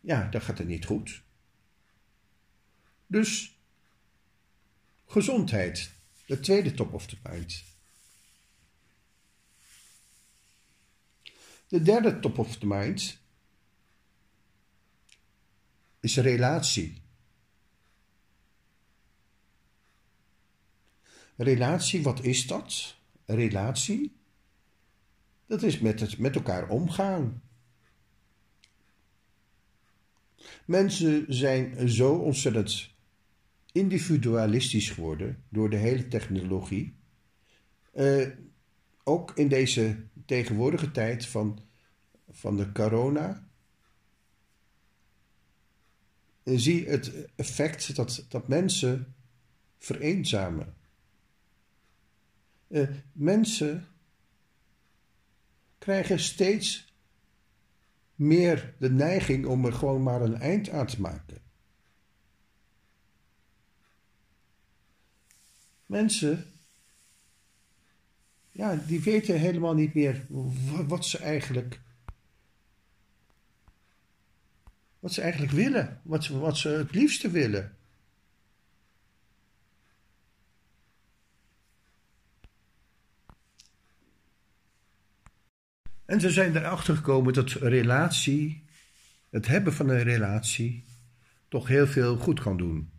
[0.00, 1.22] ja, dan gaat het niet goed.
[3.06, 3.58] Dus
[5.06, 5.92] gezondheid,
[6.26, 7.64] de tweede top of the mind.
[11.68, 13.18] De derde top of the mind
[16.00, 17.02] is relatie.
[21.36, 22.96] Relatie, wat is dat?
[23.26, 24.19] Relatie
[25.50, 27.42] dat is met, het, met elkaar omgaan.
[30.64, 32.90] Mensen zijn zo ontzettend
[33.72, 36.94] individualistisch geworden door de hele technologie.
[37.94, 38.28] Uh,
[39.04, 41.60] ook in deze tegenwoordige tijd van,
[42.30, 43.48] van de corona.
[46.44, 49.14] Zie het effect dat, dat mensen
[49.78, 50.74] vereenzamen.
[52.68, 53.89] Uh, mensen
[55.80, 56.92] krijgen steeds
[58.14, 61.38] meer de neiging om er gewoon maar een eind aan te maken.
[65.86, 66.52] Mensen,
[68.50, 70.26] ja, die weten helemaal niet meer
[70.86, 71.80] wat ze eigenlijk,
[74.98, 77.76] wat ze eigenlijk willen, wat ze, wat ze het liefste willen.
[86.10, 88.64] En ze zijn erachter gekomen dat relatie,
[89.28, 90.84] het hebben van een relatie,
[91.48, 92.90] toch heel veel goed kan doen.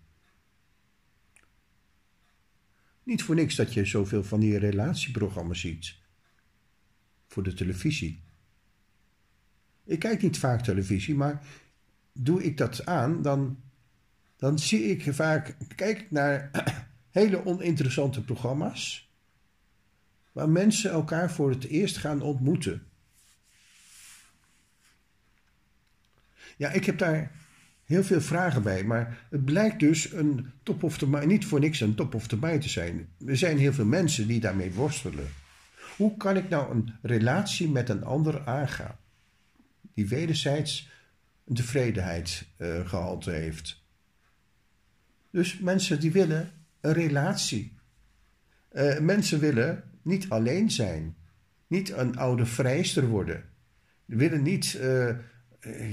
[3.03, 5.95] Niet voor niks dat je zoveel van die relatieprogramma's ziet.
[7.27, 8.23] voor de televisie.
[9.83, 11.43] Ik kijk niet vaak televisie, maar
[12.13, 13.59] doe ik dat aan, dan,
[14.35, 16.51] dan zie ik vaak, kijk naar
[17.19, 19.11] hele oninteressante programma's,
[20.31, 22.85] waar mensen elkaar voor het eerst gaan ontmoeten.
[26.61, 27.31] Ja, ik heb daar
[27.83, 31.59] heel veel vragen bij, maar het blijkt dus een top of the mind, niet voor
[31.59, 33.07] niks een top of the mind te zijn.
[33.25, 35.27] Er zijn heel veel mensen die daarmee worstelen.
[35.97, 38.95] Hoe kan ik nou een relatie met een ander aangaan?
[39.93, 40.89] Die wederzijds
[41.45, 43.83] een tevredenheidsgehalte uh, heeft.
[45.31, 46.51] Dus mensen die willen
[46.81, 47.77] een relatie.
[48.71, 51.15] Uh, mensen willen niet alleen zijn.
[51.67, 53.43] Niet een oude vrijster worden.
[54.05, 55.09] Die willen niet, uh,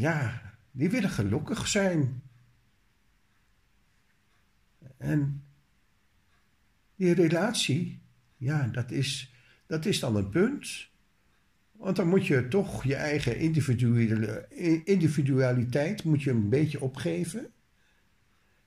[0.00, 0.47] ja,
[0.78, 2.22] die willen gelukkig zijn.
[4.96, 5.42] En
[6.96, 8.00] die relatie,
[8.36, 9.34] ja, dat is,
[9.66, 10.88] dat is dan een punt.
[11.72, 13.38] Want dan moet je toch je eigen
[14.84, 17.50] individualiteit moet je een beetje opgeven.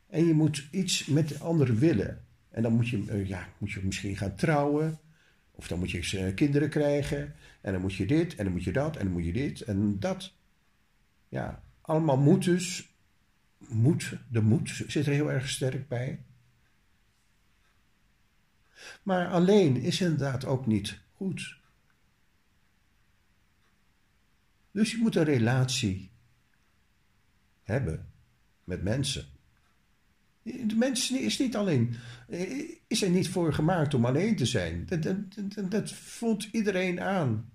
[0.07, 2.25] En je moet iets met de anderen willen.
[2.49, 4.99] En dan moet je, eh, ja, moet je misschien gaan trouwen.
[5.51, 7.35] Of dan moet je eh, kinderen krijgen.
[7.61, 9.61] En dan moet je dit, en dan moet je dat, en dan moet je dit
[9.61, 10.33] en dat.
[11.27, 12.89] Ja, allemaal moet dus.
[13.57, 16.23] Moed, de moed zit er heel erg sterk bij.
[19.03, 21.59] Maar alleen is inderdaad ook niet goed.
[24.71, 26.11] Dus je moet een relatie
[27.63, 28.11] hebben
[28.63, 29.25] met mensen.
[30.43, 31.95] De mens is niet alleen,
[32.87, 34.85] is er niet voor gemaakt om alleen te zijn.
[34.85, 37.51] Dat, dat, dat, voelt iedereen aan.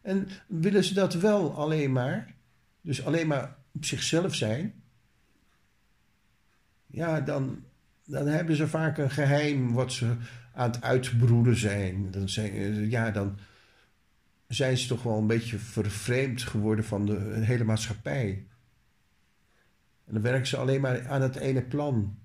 [0.00, 2.35] En willen ze dat wel alleen maar,
[2.86, 4.82] dus alleen maar op zichzelf zijn,
[6.86, 7.64] ja, dan,
[8.04, 10.16] dan hebben ze vaak een geheim wat ze
[10.54, 12.10] aan het uitbroeden zijn.
[12.10, 13.38] Dan zijn ja, dan
[14.48, 18.46] zijn ze toch wel een beetje vervreemd geworden van de hele maatschappij.
[20.04, 22.18] En dan werken ze alleen maar aan het ene plan.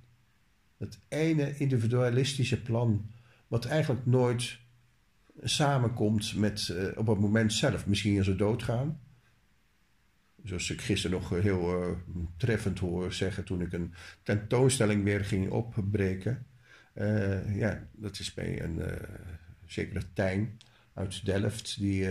[0.77, 3.11] Het ene individualistische plan,
[3.47, 4.59] wat eigenlijk nooit
[5.41, 7.87] samenkomt met uh, op het moment zelf.
[7.87, 8.99] Misschien als ze doodgaan.
[10.43, 11.97] Zoals ik gisteren nog heel uh,
[12.37, 16.45] treffend hoor zeggen toen ik een tentoonstelling weer ging opbreken.
[16.95, 18.81] Uh, ja, dat is bij een
[19.65, 20.57] zekere Tijn
[20.93, 21.79] uit Delft.
[21.79, 22.07] Die,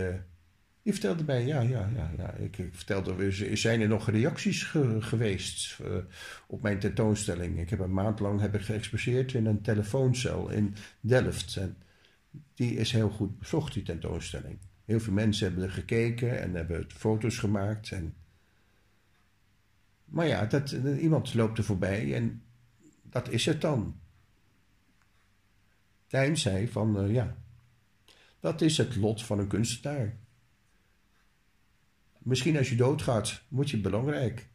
[0.83, 2.33] vertelde mij, ja, ja, ja.
[2.33, 4.63] Ik, ik vertelde, zijn er nog reacties
[4.99, 5.79] geweest
[6.47, 7.59] op mijn tentoonstelling?
[7.59, 11.55] Ik heb een maand lang heb ik geëxposeerd in een telefooncel in Delft.
[11.55, 11.77] En
[12.53, 14.59] die is heel goed bezocht, die tentoonstelling.
[14.85, 17.91] Heel veel mensen hebben er gekeken en hebben foto's gemaakt.
[17.91, 18.13] En...
[20.11, 22.43] Maar ja, dat, iemand loopt er voorbij en
[23.01, 23.99] dat is het dan.
[26.07, 27.37] Tijn zei van, uh, ja,
[28.39, 30.17] dat is het lot van een kunstenaar.
[32.17, 34.49] Misschien als je doodgaat, moet je belangrijk.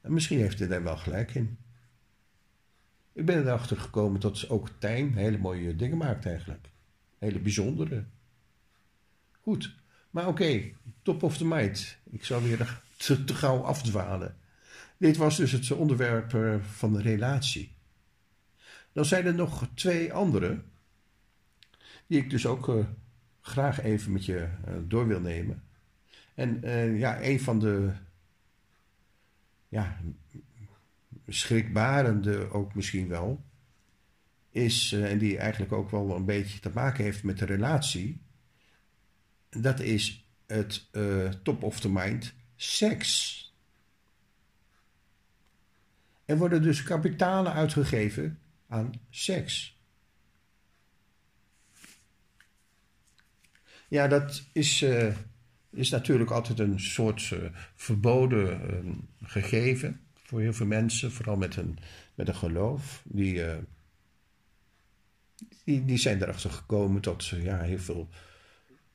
[0.00, 1.58] En misschien heeft hij daar wel gelijk in.
[3.12, 6.70] Ik ben erachter gekomen dat ook Tijn hele mooie dingen maakt eigenlijk.
[7.18, 8.04] Hele bijzondere.
[9.40, 9.74] Goed,
[10.10, 10.72] maar oké,
[11.02, 11.98] top of the mind.
[12.10, 14.36] Ik zou weer te, gauw afdwalen.
[14.96, 17.74] Dit was dus het onderwerp eh, van de relatie.
[18.92, 20.62] Dan zijn er nog twee andere,
[22.06, 22.84] die ik dus ook uh,
[23.40, 25.62] graag even met je uh, door wil nemen.
[26.34, 26.60] En
[26.96, 27.92] ja, een van de
[29.68, 30.00] ja,
[31.26, 33.44] schrikbarende ook misschien wel,
[34.50, 38.20] is, en die eigenlijk ook wel een beetje te maken heeft met de relatie,
[39.50, 40.88] dat is het
[41.42, 43.38] top of the mind seks.
[46.24, 48.38] Er worden dus kapitalen uitgegeven
[48.68, 49.78] aan seks.
[53.88, 54.84] Ja, dat is
[55.70, 57.38] is natuurlijk altijd een soort uh,
[57.74, 58.92] verboden uh,
[59.22, 61.78] gegeven voor heel veel mensen, vooral met een,
[62.14, 63.02] met een geloof.
[63.04, 63.56] Die, uh,
[65.64, 68.08] die, die zijn erachter gekomen dat ja, heel veel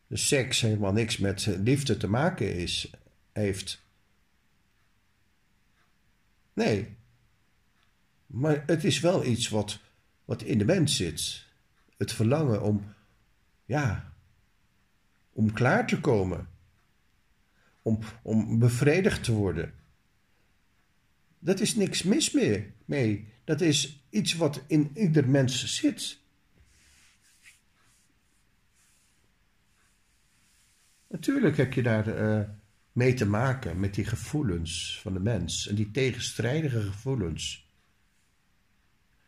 [0.10, 2.92] seks helemaal niks met liefde te maken is,
[3.38, 3.84] heeft.
[6.54, 6.96] Nee,
[8.26, 9.80] maar het is wel iets wat,
[10.26, 11.46] wat in de mens zit.
[11.98, 12.94] Het verlangen om,
[13.66, 14.14] ja,
[15.34, 16.48] om klaar te komen
[17.82, 19.74] om, om bevredigd te worden.
[21.40, 23.34] Dat is niks mis meer mee.
[23.44, 26.18] Dat is iets wat in ieder mens zit.
[31.08, 32.50] Natuurlijk heb je daar uh,
[32.96, 37.70] mee te maken met die gevoelens van de mens en die tegenstrijdige gevoelens.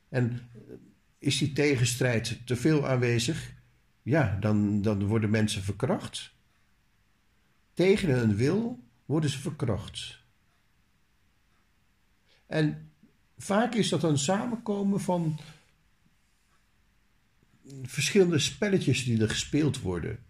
[0.10, 0.49] En
[1.19, 3.53] is die tegenstrijd te veel aanwezig,
[4.02, 6.34] ja, dan, dan worden mensen verkracht.
[7.73, 10.19] Tegen hun wil worden ze verkracht.
[12.45, 12.91] En
[13.38, 15.39] vaak is dat een samenkomen van
[17.84, 20.26] verschillende spelletjes die er gespeeld worden.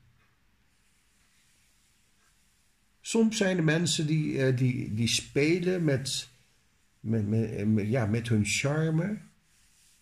[3.07, 6.29] Soms zijn er mensen die, eh, die, die spelen met,
[6.99, 7.27] met,
[7.67, 9.17] met, ja, met hun charme,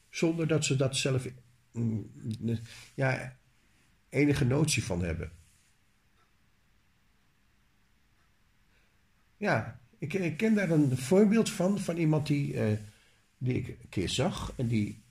[0.09, 1.27] zonder dat ze dat zelf
[1.71, 2.09] mm,
[2.93, 3.35] ja,
[4.09, 5.31] enige notie van hebben.
[9.37, 12.55] Ja, ik, ik ken daar een voorbeeld van, van iemand die,
[13.37, 14.53] die ik een keer zag.
[14.55, 15.01] En die,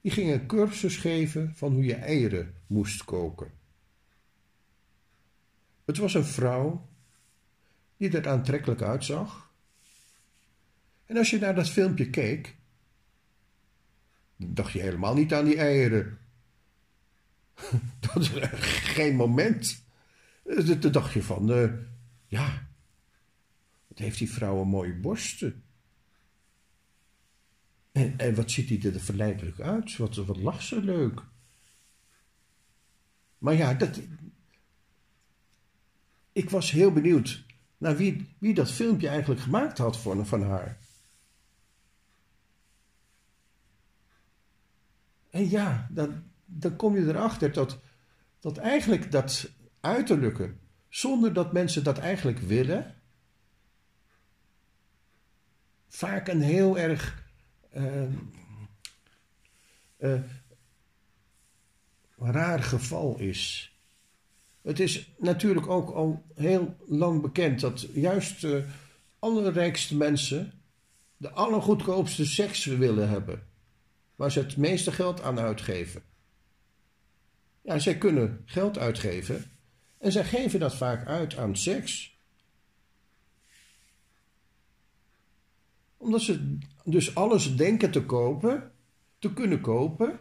[0.00, 3.57] die ging een cursus geven van hoe je eieren moest koken.
[5.88, 6.88] Het was een vrouw
[7.96, 9.52] die er aantrekkelijk uitzag.
[11.06, 12.56] En als je naar dat filmpje keek,
[14.36, 16.18] dacht je helemaal niet aan die eieren.
[18.00, 18.30] Dat is
[18.62, 19.84] geen moment.
[20.80, 21.72] Toen dacht je van, uh,
[22.26, 22.68] ja,
[23.86, 25.62] wat heeft die vrouw een mooie borsten.
[27.92, 29.96] En, en wat ziet hij er verleidelijk uit?
[29.96, 31.22] Wat, wat lacht ze leuk.
[33.38, 34.00] Maar ja, dat,
[36.38, 37.44] ik was heel benieuwd
[37.78, 40.78] naar wie, wie dat filmpje eigenlijk gemaakt had van, van haar.
[45.30, 47.80] En ja, dan, kom je erachter dat,
[48.40, 49.50] dat eigenlijk dat
[49.80, 50.54] uiterlijke,
[50.88, 52.94] zonder dat mensen dat eigenlijk willen,
[55.88, 57.24] vaak een heel erg
[57.76, 58.12] uh,
[59.98, 60.22] uh,
[62.16, 63.72] raar geval is.
[64.68, 68.64] Het is natuurlijk ook al heel lang bekend dat juist de
[69.18, 70.52] allerrijkste mensen
[71.16, 73.46] de allergoedkoopste seks willen hebben,
[74.16, 76.02] waar ze het meeste geld aan uitgeven.
[77.62, 79.50] Ja, zij kunnen geld uitgeven
[79.98, 82.18] en zij geven dat vaak uit aan seks.
[85.96, 88.72] Omdat ze dus alles denken te kopen,
[89.18, 90.20] te kunnen kopen.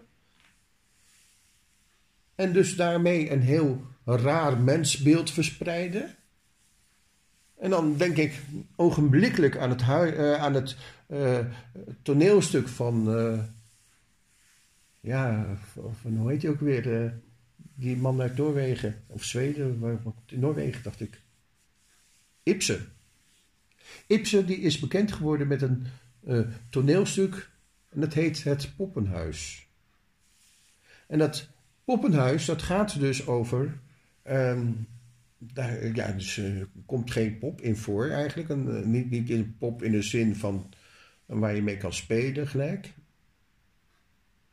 [2.35, 6.15] En dus daarmee een heel raar mensbeeld verspreiden.
[7.57, 8.41] En dan denk ik
[8.75, 10.75] ogenblikkelijk aan het, uh, aan het
[11.07, 11.39] uh,
[12.01, 13.17] toneelstuk van.
[13.17, 13.39] Uh,
[14.99, 15.45] ja,
[16.01, 17.13] van, hoe heet hij ook weer?
[17.75, 20.01] die man uit Noorwegen, of Zweden,
[20.31, 21.21] Noorwegen dacht ik.
[22.43, 22.91] Ibsen.
[24.07, 25.87] Ibsen die is bekend geworden met een
[26.69, 27.49] toneelstuk
[27.89, 29.67] en dat heet Het Poppenhuis.
[31.07, 31.47] En dat
[31.83, 33.79] Poppenhuis, dat gaat dus over
[34.29, 34.87] Um,
[35.37, 38.49] daar ja, dus, uh, komt geen pop in voor eigenlijk.
[38.49, 40.73] Een, uh, niet, niet in pop in de zin van
[41.27, 42.93] uh, waar je mee kan spelen gelijk.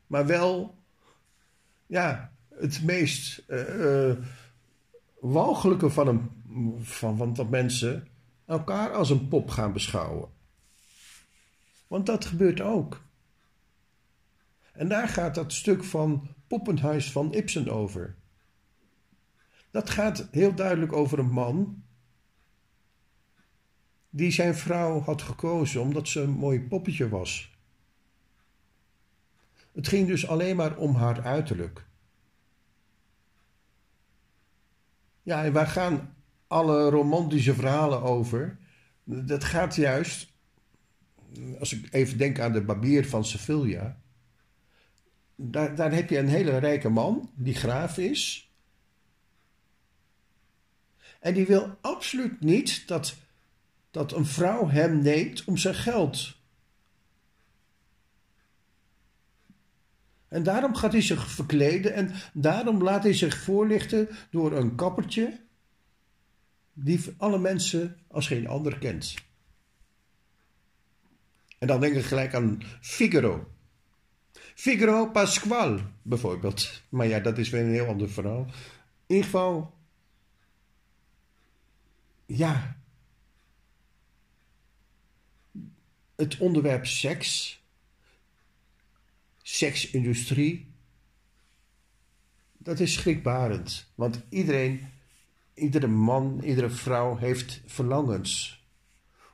[0.07, 0.77] Maar wel
[1.85, 3.45] ja, het meest
[5.19, 6.29] walgelijke van, een,
[6.81, 8.07] van, van dat mensen
[8.45, 10.29] elkaar als een pop gaan beschouwen.
[11.87, 13.03] Want dat gebeurt ook.
[14.73, 18.15] En daar gaat dat stuk van Poppenhuis van Ibsen over.
[19.75, 21.83] Dat gaat heel duidelijk over een man
[24.09, 27.57] die zijn vrouw had gekozen omdat ze een mooi poppetje was.
[29.71, 31.85] Het ging dus alleen maar om haar uiterlijk.
[35.23, 36.15] Ja, en waar gaan
[36.47, 38.57] alle romantische verhalen over?
[39.03, 40.33] Dat gaat juist,
[41.59, 43.99] als ik even denk aan de barbier van Sevilla.
[45.35, 48.44] Daar, daar heb je een hele rijke man die graaf is.
[51.25, 53.15] En die wil absoluut niet dat,
[53.91, 56.35] dat een vrouw hem neemt om zijn geld.
[60.27, 65.39] En daarom gaat hij zich verkleden en daarom laat hij zich voorlichten door een kappertje
[66.73, 69.13] die alle mensen als geen ander kent.
[71.59, 73.47] En dan denk ik gelijk aan Figaro.
[74.55, 76.81] Figaro Pasquale bijvoorbeeld.
[76.89, 78.45] Maar ja, dat is weer een heel ander verhaal.
[79.05, 79.74] In ieder geval,
[82.25, 82.77] ja,
[86.15, 87.61] het onderwerp seks,
[89.41, 90.73] seksindustrie,
[92.57, 93.91] dat is schrikbarend.
[93.95, 94.91] Want iedereen,
[95.53, 98.63] iedere man, iedere vrouw heeft verlangens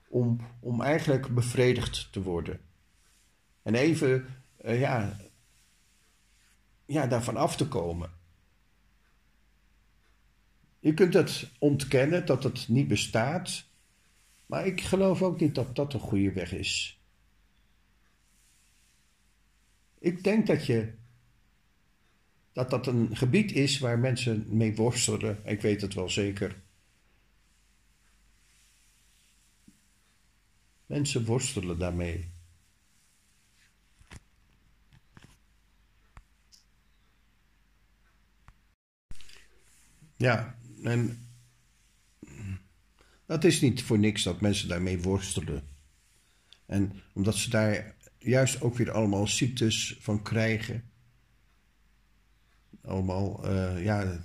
[0.07, 2.59] om, om eigenlijk bevredigd te worden.
[3.61, 4.25] En even,
[4.65, 5.19] uh, ja,
[6.85, 8.20] ja, daarvan af te komen.
[10.81, 13.65] Je kunt het ontkennen dat het niet bestaat,
[14.45, 17.01] maar ik geloof ook niet dat dat een goede weg is.
[19.99, 20.93] Ik denk dat je
[22.53, 25.39] dat dat een gebied is waar mensen mee worstelen.
[25.45, 26.61] Ik weet het wel zeker.
[30.85, 32.31] Mensen worstelen daarmee.
[40.15, 41.27] Ja, en
[43.25, 45.63] dat is niet voor niks dat mensen daarmee worstelen.
[46.65, 50.91] En omdat ze daar juist ook weer allemaal ziektes van krijgen.
[52.81, 54.21] Allemaal, uh, ja,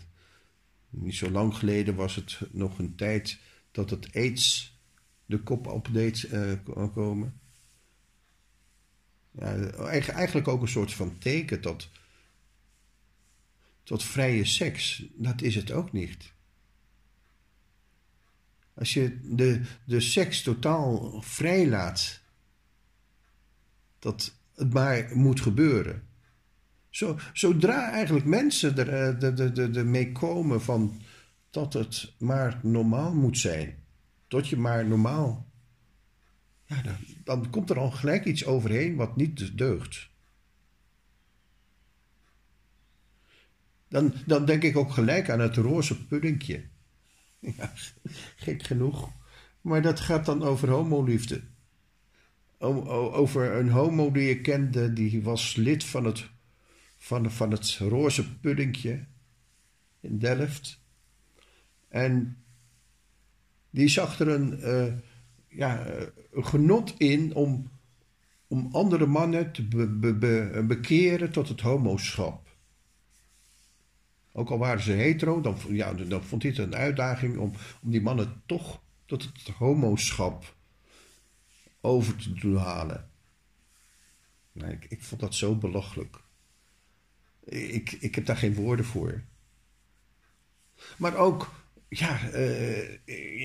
[0.91, 3.39] niet zo lang geleden was het nog een tijd
[3.70, 4.78] dat het aids
[5.27, 6.53] de kop op deed uh,
[6.93, 7.41] komen.
[9.31, 9.70] Ja,
[10.01, 11.91] eigenlijk ook een soort van teken tot,
[13.83, 15.05] tot vrije seks.
[15.15, 16.35] Dat is het ook niet.
[18.78, 22.20] Als je de, de seks totaal vrijlaat,
[23.98, 26.03] dat het maar moet gebeuren.
[26.90, 31.01] Zo, zodra eigenlijk mensen er eh, de, de, de, de mee komen van
[31.51, 33.85] dat het maar normaal moet zijn,
[34.28, 35.47] tot je maar normaal,
[36.66, 40.09] ja, dan, dan komt er al gelijk iets overheen wat niet deugt.
[43.89, 46.65] Dan, dan denk ik ook gelijk aan het roze puddingje.
[47.56, 47.73] Ja,
[48.36, 49.10] gek genoeg.
[49.60, 51.40] Maar dat gaat dan over homoliefde.
[52.59, 56.28] Over een homo die je kende, die was lid van het,
[56.97, 59.05] van, van het roze puddingje
[60.01, 60.81] in Delft.
[61.89, 62.36] En
[63.70, 64.93] die zag er een, uh,
[65.48, 65.86] ja,
[66.32, 67.70] genot in om,
[68.47, 72.45] om andere mannen te be, bekeren tot het homoschap.
[74.39, 77.53] Ook al waren ze hetero, dan, ja, dan vond het een uitdaging om,
[77.83, 80.57] om die mannen toch tot het homoschap
[81.81, 83.11] over te doen halen.
[84.53, 86.23] Nee, ik, ik vond dat zo belachelijk.
[87.45, 89.23] Ik, ik heb daar geen woorden voor.
[90.97, 91.55] Maar ook,
[91.89, 92.93] ja, uh,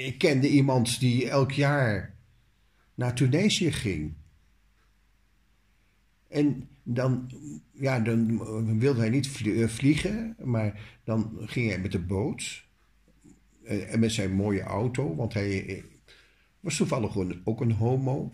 [0.06, 2.16] ik kende iemand die elk jaar
[2.94, 4.14] naar Tunesië ging.
[6.28, 7.32] En dan,
[7.74, 12.70] ja, dan wilde hij niet eh, vliegen, maar dan ging hij met de boot.
[13.64, 15.84] Eh, en met zijn mooie auto, want hij eh,
[16.60, 18.30] was toevallig ook een homo.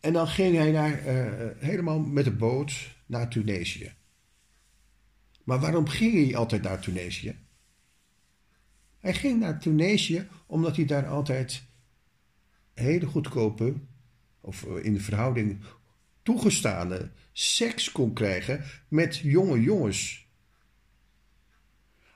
[0.00, 1.00] en dan ging hij naar,
[1.58, 3.92] helemaal met de boot naar Tunesië.
[5.44, 7.38] Maar waarom ging hij altijd naar Tunesië?
[8.98, 11.64] Hij ging naar Tunesië omdat hij daar altijd
[12.74, 13.74] hele goedkope,
[14.40, 15.60] of in de verhouding
[16.24, 20.26] toegestane seks kon krijgen met jonge jongens.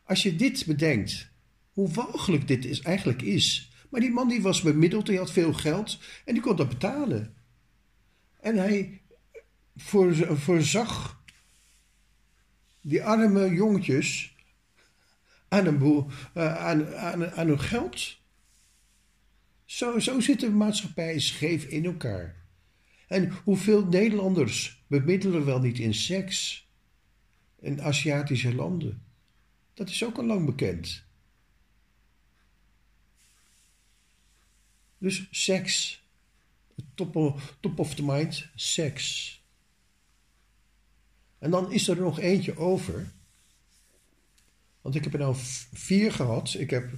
[0.05, 1.31] Als je dit bedenkt,
[1.73, 3.73] hoe walgelijk dit is, eigenlijk is.
[3.91, 7.35] Maar die man die was bemiddeld, hij had veel geld en die kon dat betalen.
[8.41, 9.01] En hij
[10.37, 11.23] voorzag
[12.81, 14.37] die arme jongetjes
[15.49, 18.17] aan, een uh, aan, aan, aan hun geld.
[19.65, 22.38] Zo, zo zit de maatschappij scheef in elkaar.
[23.09, 26.69] En hoeveel Nederlanders bemiddelen wel niet in seks
[27.59, 29.03] in Aziatische landen?
[29.75, 31.05] Dat is ook al lang bekend.
[34.99, 36.03] Dus seks.
[36.95, 39.37] Top, top of the mind, seks.
[41.39, 43.11] En dan is er nog eentje over.
[44.81, 45.35] Want ik heb er nou
[45.73, 46.55] vier gehad.
[46.55, 46.91] Ik heb.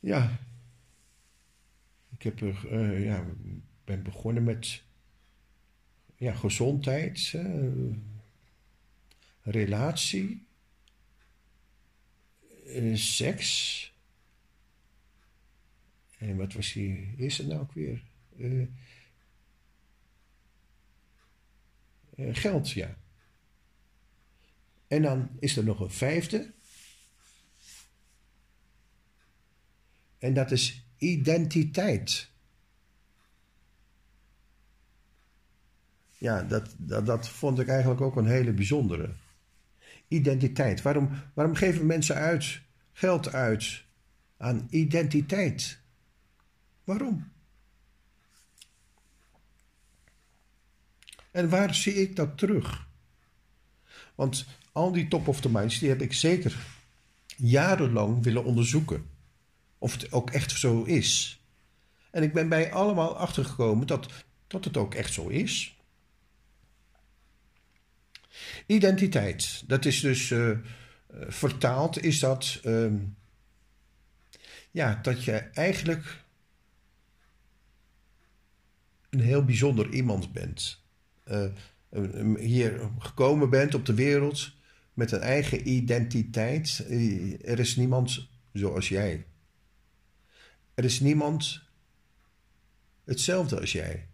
[0.00, 0.38] Ja.
[2.16, 2.72] Ik heb er.
[2.72, 3.24] Uh, ja,
[3.92, 4.82] ben begonnen met
[6.16, 7.34] ja, gezondheid,
[9.42, 10.46] relatie,
[12.66, 13.92] uh, seks.
[16.18, 18.04] En wat was die eerste nou ook weer?
[18.36, 18.66] Uh,
[22.16, 22.98] geld, ja.
[24.88, 26.52] En dan is er nog een vijfde.
[30.18, 32.31] En dat is identiteit.
[36.22, 39.10] Ja, dat, dat, dat vond ik eigenlijk ook een hele bijzondere.
[40.08, 40.82] Identiteit.
[40.82, 42.60] Waarom, waarom geven mensen uit,
[42.92, 43.84] geld uit
[44.36, 45.78] aan identiteit?
[46.84, 47.32] Waarom?
[51.30, 52.88] En waar zie ik dat terug?
[54.14, 56.66] Want al die top of the minds, die heb ik zeker
[57.36, 59.06] jarenlang willen onderzoeken.
[59.78, 61.40] Of het ook echt zo is.
[62.10, 65.76] En ik ben bij allemaal achtergekomen dat, dat het ook echt zo is.
[68.66, 70.58] Identiteit, dat is dus uh,
[71.28, 72.92] vertaald, is dat uh,
[74.70, 76.24] ja, dat je eigenlijk
[79.10, 80.80] een heel bijzonder iemand bent.
[81.24, 81.44] Uh,
[81.88, 84.52] eh, hier gekomen bent op de wereld
[84.94, 86.84] met een eigen identiteit.
[87.44, 89.26] Er is niemand zoals jij.
[90.74, 91.62] Er is niemand
[93.04, 94.08] hetzelfde als jij.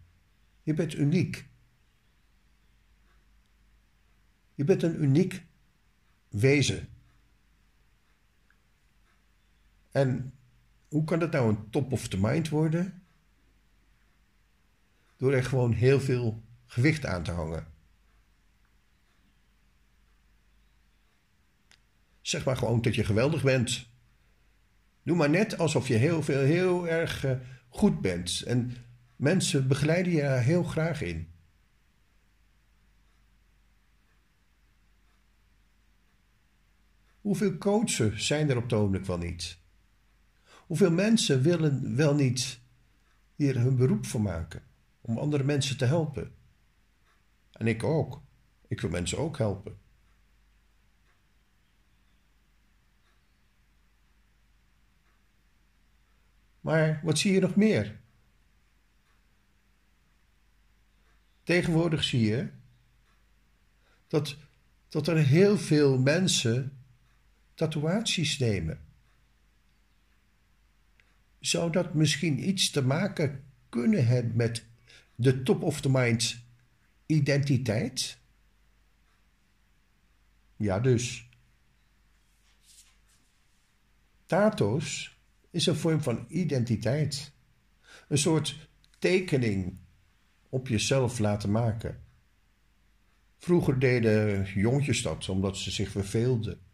[0.63, 1.48] Je bent uniek.
[4.59, 5.43] Je bent een uniek
[6.27, 6.87] wezen.
[9.91, 10.33] En
[10.87, 13.03] hoe kan dat nou een top of the mind worden?
[15.17, 17.67] Door er gewoon heel veel gewicht aan te hangen.
[22.21, 23.87] Zeg maar gewoon dat je geweldig bent.
[25.03, 27.37] Doe maar net alsof je heel veel, heel erg eh,
[27.69, 28.41] goed bent.
[28.41, 28.75] En
[29.15, 31.37] mensen begeleiden je daar heel graag in.
[37.29, 39.59] Hoeveel coachen zijn er op het ogenblik wel niet?
[40.67, 42.59] Hoeveel mensen willen wel niet
[43.35, 44.63] hier hun beroep van maken
[45.01, 46.35] om andere mensen te helpen?
[47.51, 48.21] En ik ook.
[48.67, 49.79] Ik wil mensen ook helpen.
[56.59, 57.99] Maar wat zie je nog meer?
[61.43, 62.49] Tegenwoordig zie je
[64.07, 64.37] dat,
[64.87, 66.73] dat er heel veel mensen
[67.59, 68.79] tatoeaties nemen.
[71.39, 74.65] Zou dat misschien iets te maken kunnen hebben met
[75.15, 76.43] de top of the mind
[77.05, 78.19] identiteit?
[80.55, 81.29] Ja, dus.
[84.25, 85.17] Tato's
[85.49, 87.31] is een vorm van identiteit.
[88.07, 88.69] Een soort
[88.99, 89.79] tekening
[90.49, 92.03] op jezelf laten maken.
[93.37, 96.67] Vroeger deden jongetjes dat omdat ze zich verveelden.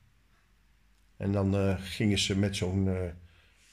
[1.17, 3.01] En dan uh, gingen ze met zo'n uh,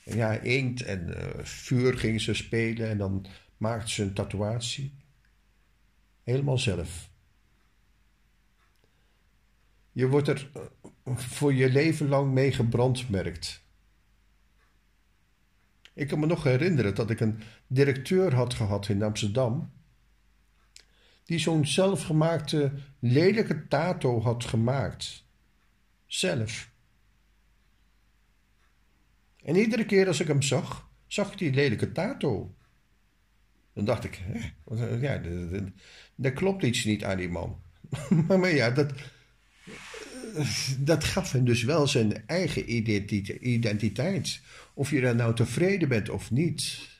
[0.04, 4.94] ja, inkt en uh, vuur gingen ze spelen en dan maakten ze een tatoeatie.
[6.22, 7.10] Helemaal zelf.
[9.92, 10.50] Je wordt er
[11.14, 13.64] voor je leven lang mee gebrandmerkt.
[15.94, 19.72] Ik kan me nog herinneren dat ik een directeur had gehad in Amsterdam.
[21.24, 25.24] Die zo'n zelfgemaakte lelijke tato had gemaakt.
[26.06, 26.71] Zelf.
[29.42, 32.54] En iedere keer als ik hem zag, zag ik die lelijke tato.
[33.74, 34.52] Dan dacht ik, hè,
[34.96, 35.20] ja,
[36.20, 37.62] er klopt iets niet aan die man.
[38.28, 38.92] maar, ja, dat,
[40.78, 42.74] dat gaf hem dus wel zijn eigen
[43.48, 44.40] identiteit.
[44.74, 46.90] Of je daar nou tevreden bent of niet.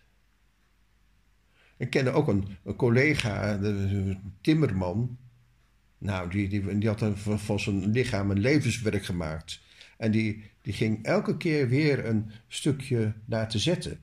[1.77, 5.19] Ik kende ook een, een collega, de, timmerman.
[5.99, 9.61] Nou, die, die, die had een, van zijn lichaam een levenswerk gemaakt.
[9.97, 13.15] En die, die ging elke keer weer een stukje
[13.49, 14.01] te zetten.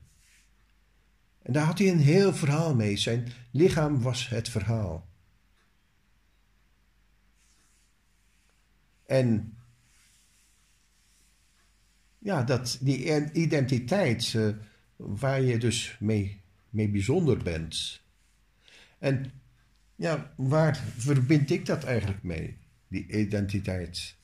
[1.42, 2.96] En daar had hij een heel verhaal mee.
[2.96, 5.08] Zijn lichaam was het verhaal.
[9.06, 9.56] En
[12.18, 14.48] ja, dat, die identiteit uh,
[14.96, 18.00] waar je dus mee, mee bijzonder bent.
[18.98, 19.32] En
[19.96, 22.56] ja, waar verbind ik dat eigenlijk mee,
[22.88, 24.16] die identiteit?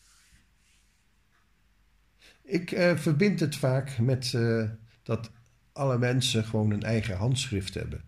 [2.46, 4.70] Ik uh, verbind het vaak met uh,
[5.02, 5.30] dat
[5.72, 8.04] alle mensen gewoon een eigen handschrift hebben.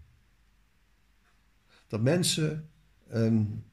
[1.86, 2.70] Dat mensen
[3.12, 3.64] um,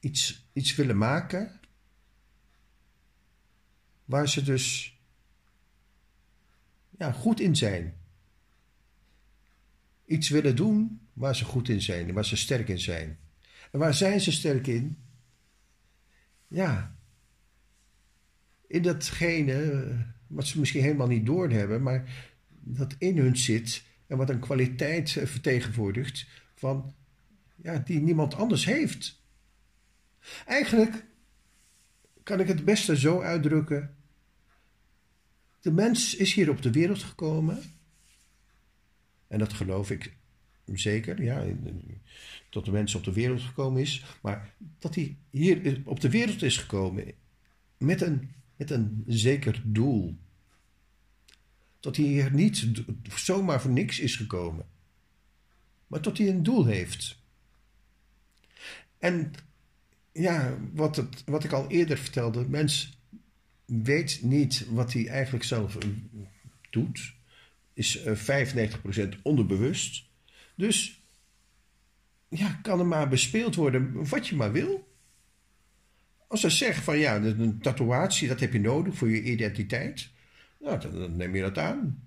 [0.00, 1.60] iets, iets willen maken
[4.04, 4.96] waar ze dus
[6.98, 8.00] ja, goed in zijn.
[10.04, 13.18] Iets willen doen waar ze goed in zijn, waar ze sterk in zijn.
[13.70, 14.98] En waar zijn ze sterk in?
[16.48, 16.96] Ja,
[18.72, 19.86] in datgene
[20.26, 22.28] wat ze misschien helemaal niet doorhebben, maar
[22.60, 26.94] dat in hun zit en wat een kwaliteit vertegenwoordigt van,
[27.56, 29.20] ja, die niemand anders heeft.
[30.46, 31.04] Eigenlijk
[32.22, 33.96] kan ik het beste zo uitdrukken
[35.60, 37.62] de mens is hier op de wereld gekomen.
[39.28, 40.16] En dat geloof ik
[40.72, 41.44] zeker, ja,
[42.50, 44.04] dat de mens op de wereld gekomen is.
[44.22, 47.12] Maar dat hij hier op de wereld is gekomen
[47.78, 48.30] met een,
[48.62, 50.16] met een zeker doel.
[51.80, 52.72] Dat hij hier niet
[53.14, 54.66] zomaar voor niks is gekomen.
[55.86, 57.18] Maar dat hij een doel heeft.
[58.98, 59.32] En
[60.12, 62.98] ja, wat, het, wat ik al eerder vertelde, mens
[63.64, 65.88] weet niet wat hij eigenlijk zelf eh,
[66.70, 67.14] doet.
[67.72, 68.04] Is 95%
[68.82, 70.04] eh, onderbewust.
[70.54, 71.00] Dus
[72.28, 74.91] ja, kan er maar bespeeld worden wat je maar wil.
[76.32, 80.10] Als ze zegt van ja, een tatoeatie, dat heb je nodig voor je identiteit.
[80.60, 82.06] Nou, dan, neem je dat aan.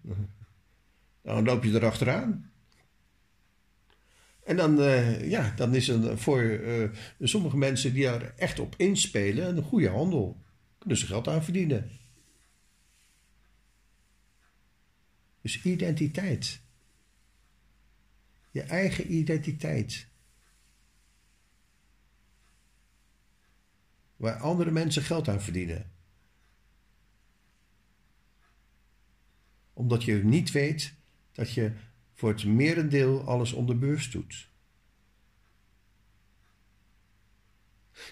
[1.21, 2.51] Dan loop je erachteraan.
[4.43, 6.89] En dan, uh, ja, dan is het voor uh,
[7.19, 10.41] sommige mensen die er echt op inspelen een goede handel.
[10.77, 11.89] Kunnen ze geld aan verdienen.
[15.41, 16.61] Dus identiteit.
[18.51, 20.07] Je eigen identiteit.
[24.15, 25.91] Waar andere mensen geld aan verdienen.
[29.73, 30.93] Omdat je niet weet
[31.31, 31.71] dat je
[32.13, 34.49] voor het merendeel alles onder beurs doet.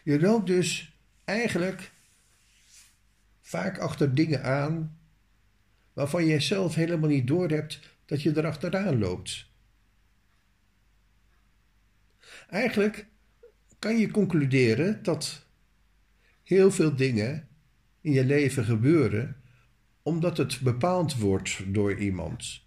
[0.04, 1.92] Je loopt dus eigenlijk
[3.42, 4.98] vaak achter dingen aan
[5.94, 9.52] waarvan je zelf helemaal niet doorhebt dat je erachteraan loopt.
[12.50, 13.08] Eigenlijk
[13.80, 15.43] kan je concluderen dat
[16.44, 17.48] heel veel dingen
[18.02, 19.36] in je leven gebeuren
[20.02, 22.62] omdat het bepaald wordt door iemand.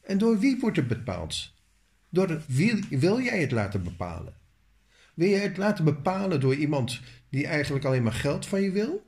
[0.00, 1.52] En door wie wordt het bepaald?
[2.08, 4.34] Door wie wil jij het laten bepalen?
[5.14, 9.06] Wil je het laten bepalen door iemand die eigenlijk alleen maar geld van je wil?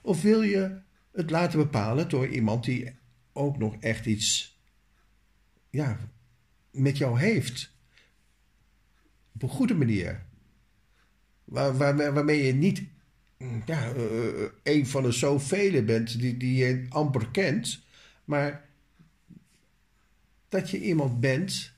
[0.00, 0.80] Of wil je
[1.12, 2.96] het laten bepalen door iemand die
[3.32, 4.58] ook nog echt iets
[5.70, 5.98] ja,
[6.70, 7.70] met jou heeft?
[9.34, 10.26] Op een goede manier.
[11.48, 12.82] Waar, waar, waarmee je niet
[13.66, 17.84] ja, uh, een van de zoveel bent die, die je amper kent,
[18.24, 18.68] maar
[20.48, 21.72] dat je iemand bent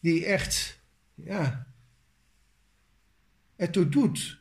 [0.00, 0.80] die echt,
[1.14, 1.66] ja,
[3.56, 4.38] ertoe doet.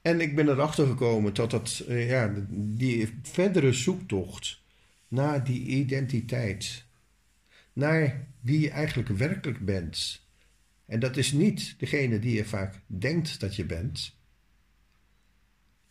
[0.00, 4.63] En ik ben erachter gekomen dat dat, eh, ja, die verdere zoektocht
[5.14, 6.84] naar die identiteit,
[7.72, 10.26] naar wie je eigenlijk werkelijk bent.
[10.86, 14.16] En dat is niet degene die je vaak denkt dat je bent.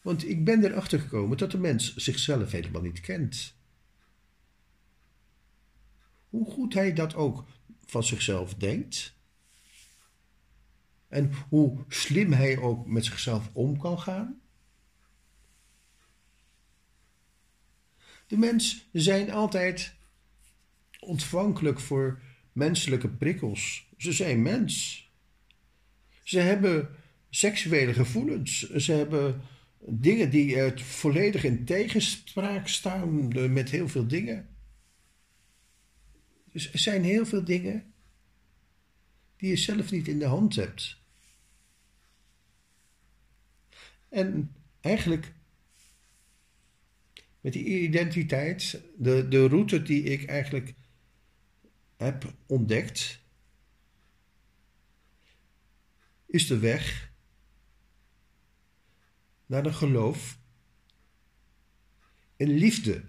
[0.01, 3.55] Want ik ben erachter gekomen dat de mens zichzelf helemaal niet kent.
[6.29, 7.45] Hoe goed hij dat ook
[7.85, 9.15] van zichzelf denkt.
[11.07, 14.41] En hoe slim hij ook met zichzelf om kan gaan.
[18.33, 19.93] De mens zijn altijd
[20.99, 23.87] ontvankelijk voor menselijke prikkels.
[23.97, 25.07] Ze zijn mens.
[26.23, 26.89] Ze hebben
[27.29, 28.69] seksuele gevoelens.
[28.69, 29.41] Ze hebben
[29.79, 34.47] dingen die uh, volledig in tegenspraak staan met heel veel dingen.
[36.51, 37.93] Dus er zijn heel veel dingen
[39.37, 40.97] die je zelf niet in de hand hebt.
[44.09, 45.33] En eigenlijk
[47.43, 50.73] met die identiteit, de, de route die ik eigenlijk
[51.97, 53.21] heb ontdekt,
[56.25, 57.11] is de weg
[59.45, 60.39] naar de geloof
[62.35, 63.03] in liefde.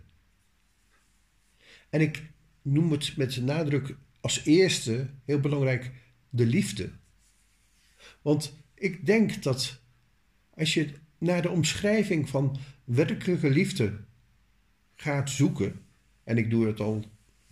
[1.90, 2.32] En ik
[2.62, 5.92] noem het met nadruk als eerste heel belangrijk
[6.30, 6.92] de liefde.
[8.22, 9.82] Want ik denk dat
[10.50, 14.04] als je naar de omschrijving van werkelijke liefde
[14.96, 15.84] gaat zoeken,
[16.24, 17.04] en ik doe het al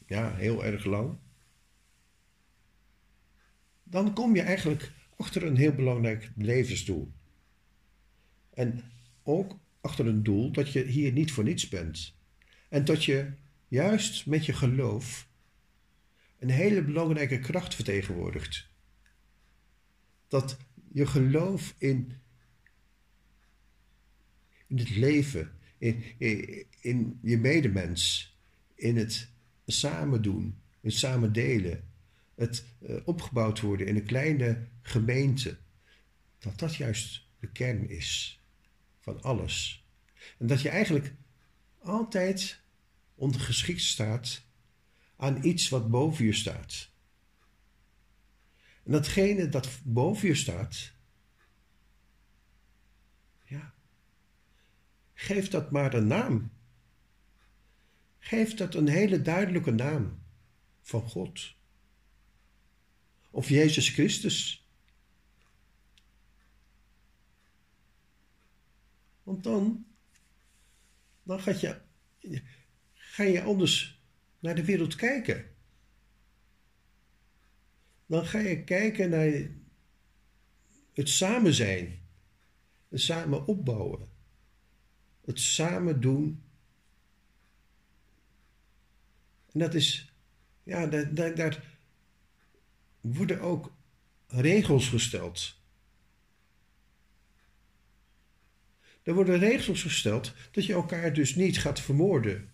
[0.06, 1.18] ja, heel erg lang,
[3.82, 7.12] dan kom je eigenlijk achter een heel belangrijk levensdoel.
[8.54, 8.82] En
[9.22, 12.14] ook achter een doel dat je hier niet voor niets bent.
[12.68, 13.32] En dat je
[13.68, 15.28] juist met je geloof
[16.38, 18.68] een hele belangrijke kracht vertegenwoordigt.
[20.28, 20.56] Dat
[20.92, 22.12] je geloof in,
[24.66, 26.04] in het leven, in,
[26.82, 28.32] in je medemens,
[28.74, 29.28] in het
[29.66, 31.84] samen doen, het samen delen,
[32.34, 35.58] het uh, opgebouwd worden in een kleine gemeente,
[36.38, 38.40] dat dat juist de kern is
[39.00, 39.86] van alles.
[40.38, 41.14] En dat je eigenlijk
[41.78, 42.60] altijd
[43.14, 44.42] ondergeschikt staat
[45.16, 46.90] aan iets wat boven je staat.
[48.84, 50.92] En datgene dat boven je staat,
[53.44, 53.74] ja,
[55.14, 56.50] geef dat maar een naam.
[58.24, 60.22] Geef dat een hele duidelijke naam
[60.80, 61.54] van God.
[63.30, 64.66] Of Jezus Christus.
[69.22, 69.86] Want dan,
[71.22, 71.80] dan je,
[72.92, 74.02] ga je anders
[74.38, 75.54] naar de wereld kijken.
[78.06, 79.50] Dan ga je kijken naar
[80.92, 82.02] het samen zijn,
[82.88, 84.08] het samen opbouwen,
[85.24, 86.50] het samen doen.
[89.52, 90.12] En dat is,
[90.62, 91.64] ja, daar,
[93.00, 93.72] worden ook
[94.26, 95.60] regels gesteld.
[99.02, 102.50] Er worden regels gesteld dat je elkaar dus niet gaat vermoorden.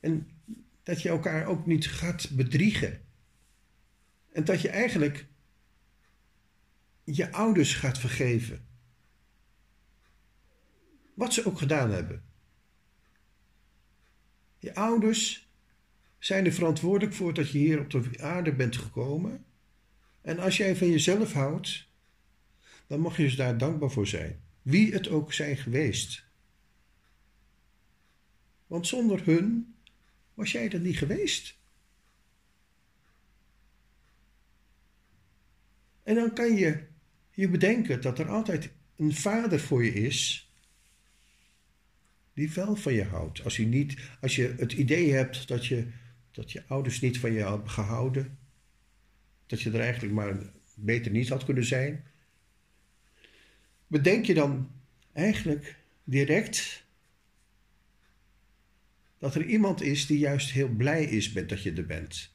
[0.00, 0.30] En
[0.82, 3.04] dat je elkaar ook niet gaat bedriegen.
[4.32, 5.26] En dat je eigenlijk
[7.04, 8.66] je ouders gaat vergeven.
[11.14, 12.24] Wat ze ook gedaan hebben.
[14.58, 15.45] Je ouders
[16.26, 19.44] zijn er verantwoordelijk voor dat je hier op de aarde bent gekomen.
[20.20, 21.86] En als jij van jezelf houdt,
[22.86, 24.40] dan mag je dus daar dankbaar voor zijn.
[24.62, 26.24] Wie het ook zijn geweest.
[28.66, 29.74] Want zonder hun
[30.34, 31.58] was jij er niet geweest.
[36.02, 36.86] En dan kan je
[37.30, 40.50] je bedenken dat er altijd een vader voor je is
[42.34, 43.44] die wel van je houdt.
[43.44, 45.86] Als je, niet, als je het idee hebt dat je,
[46.36, 48.38] dat je ouders niet van je hebben gehouden,
[49.46, 52.04] dat je er eigenlijk maar beter niet had kunnen zijn,
[53.86, 54.70] bedenk je dan
[55.12, 56.84] eigenlijk direct
[59.18, 62.34] dat er iemand is die juist heel blij is met dat je er bent.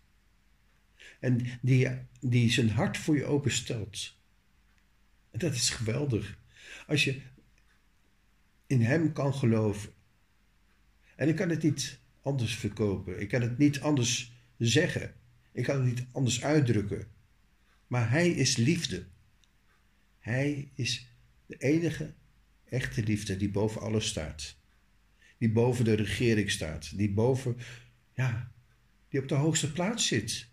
[1.19, 4.15] En die, die zijn hart voor je openstelt.
[5.31, 6.37] En dat is geweldig.
[6.87, 7.21] Als je
[8.67, 9.93] in Hem kan geloven.
[11.15, 13.21] En ik kan het niet anders verkopen.
[13.21, 15.13] Ik kan het niet anders zeggen.
[15.51, 17.07] Ik kan het niet anders uitdrukken.
[17.87, 19.05] Maar Hij is liefde.
[20.19, 21.09] Hij is
[21.45, 22.13] de enige
[22.65, 24.55] echte liefde die boven alles staat.
[25.37, 26.97] Die boven de regering staat.
[26.97, 27.57] Die boven,
[28.13, 28.51] ja,
[29.09, 30.49] die op de hoogste plaats zit.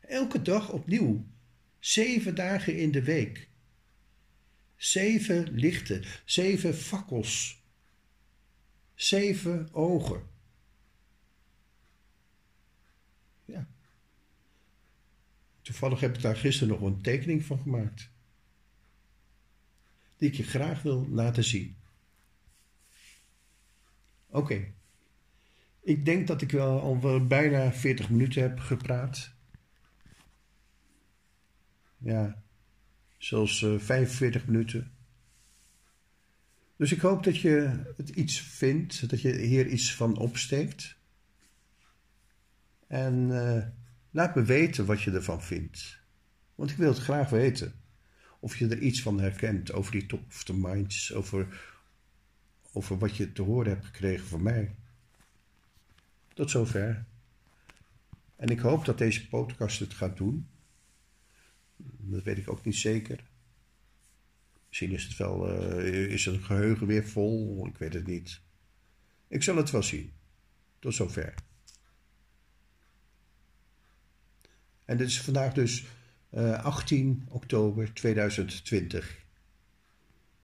[0.00, 1.26] Elke dag opnieuw.
[1.78, 3.48] Zeven dagen in de week.
[4.76, 7.55] Zeven lichten, zeven fakkels,
[8.96, 10.22] zeven ogen.
[13.44, 13.68] Ja.
[15.60, 18.10] Toevallig heb ik daar gisteren nog een tekening van gemaakt.
[20.16, 21.76] Die ik je graag wil laten zien.
[24.26, 24.72] Oké.
[25.80, 29.34] Ik denk dat ik wel al bijna 40 minuten heb gepraat.
[31.98, 32.42] Ja,
[33.18, 34.95] zelfs uh, eh, 45 minuten.
[36.76, 40.96] Dus ik hoop dat je het iets vindt, dat je hier iets van opsteekt.
[42.86, 43.64] En uh,
[44.10, 45.98] laat me weten wat je ervan vindt.
[46.54, 47.74] Want ik wil het graag weten.
[48.40, 51.60] Of je er iets van herkent over die top of the minds, over,
[52.72, 54.74] over wat je te horen hebt gekregen van mij.
[56.34, 57.04] Tot zover.
[58.36, 60.48] En ik hoop dat deze podcast het gaat doen.
[61.76, 63.24] Dat weet ik ook niet zeker.
[64.76, 68.40] Misschien is het wel, uh, is het geheugen weer vol, ik weet het niet.
[69.28, 70.12] Ik zal het wel zien.
[70.78, 71.34] Tot zover.
[74.84, 75.84] En dit is vandaag dus
[76.30, 79.25] uh, eh, 18 oktober 2020.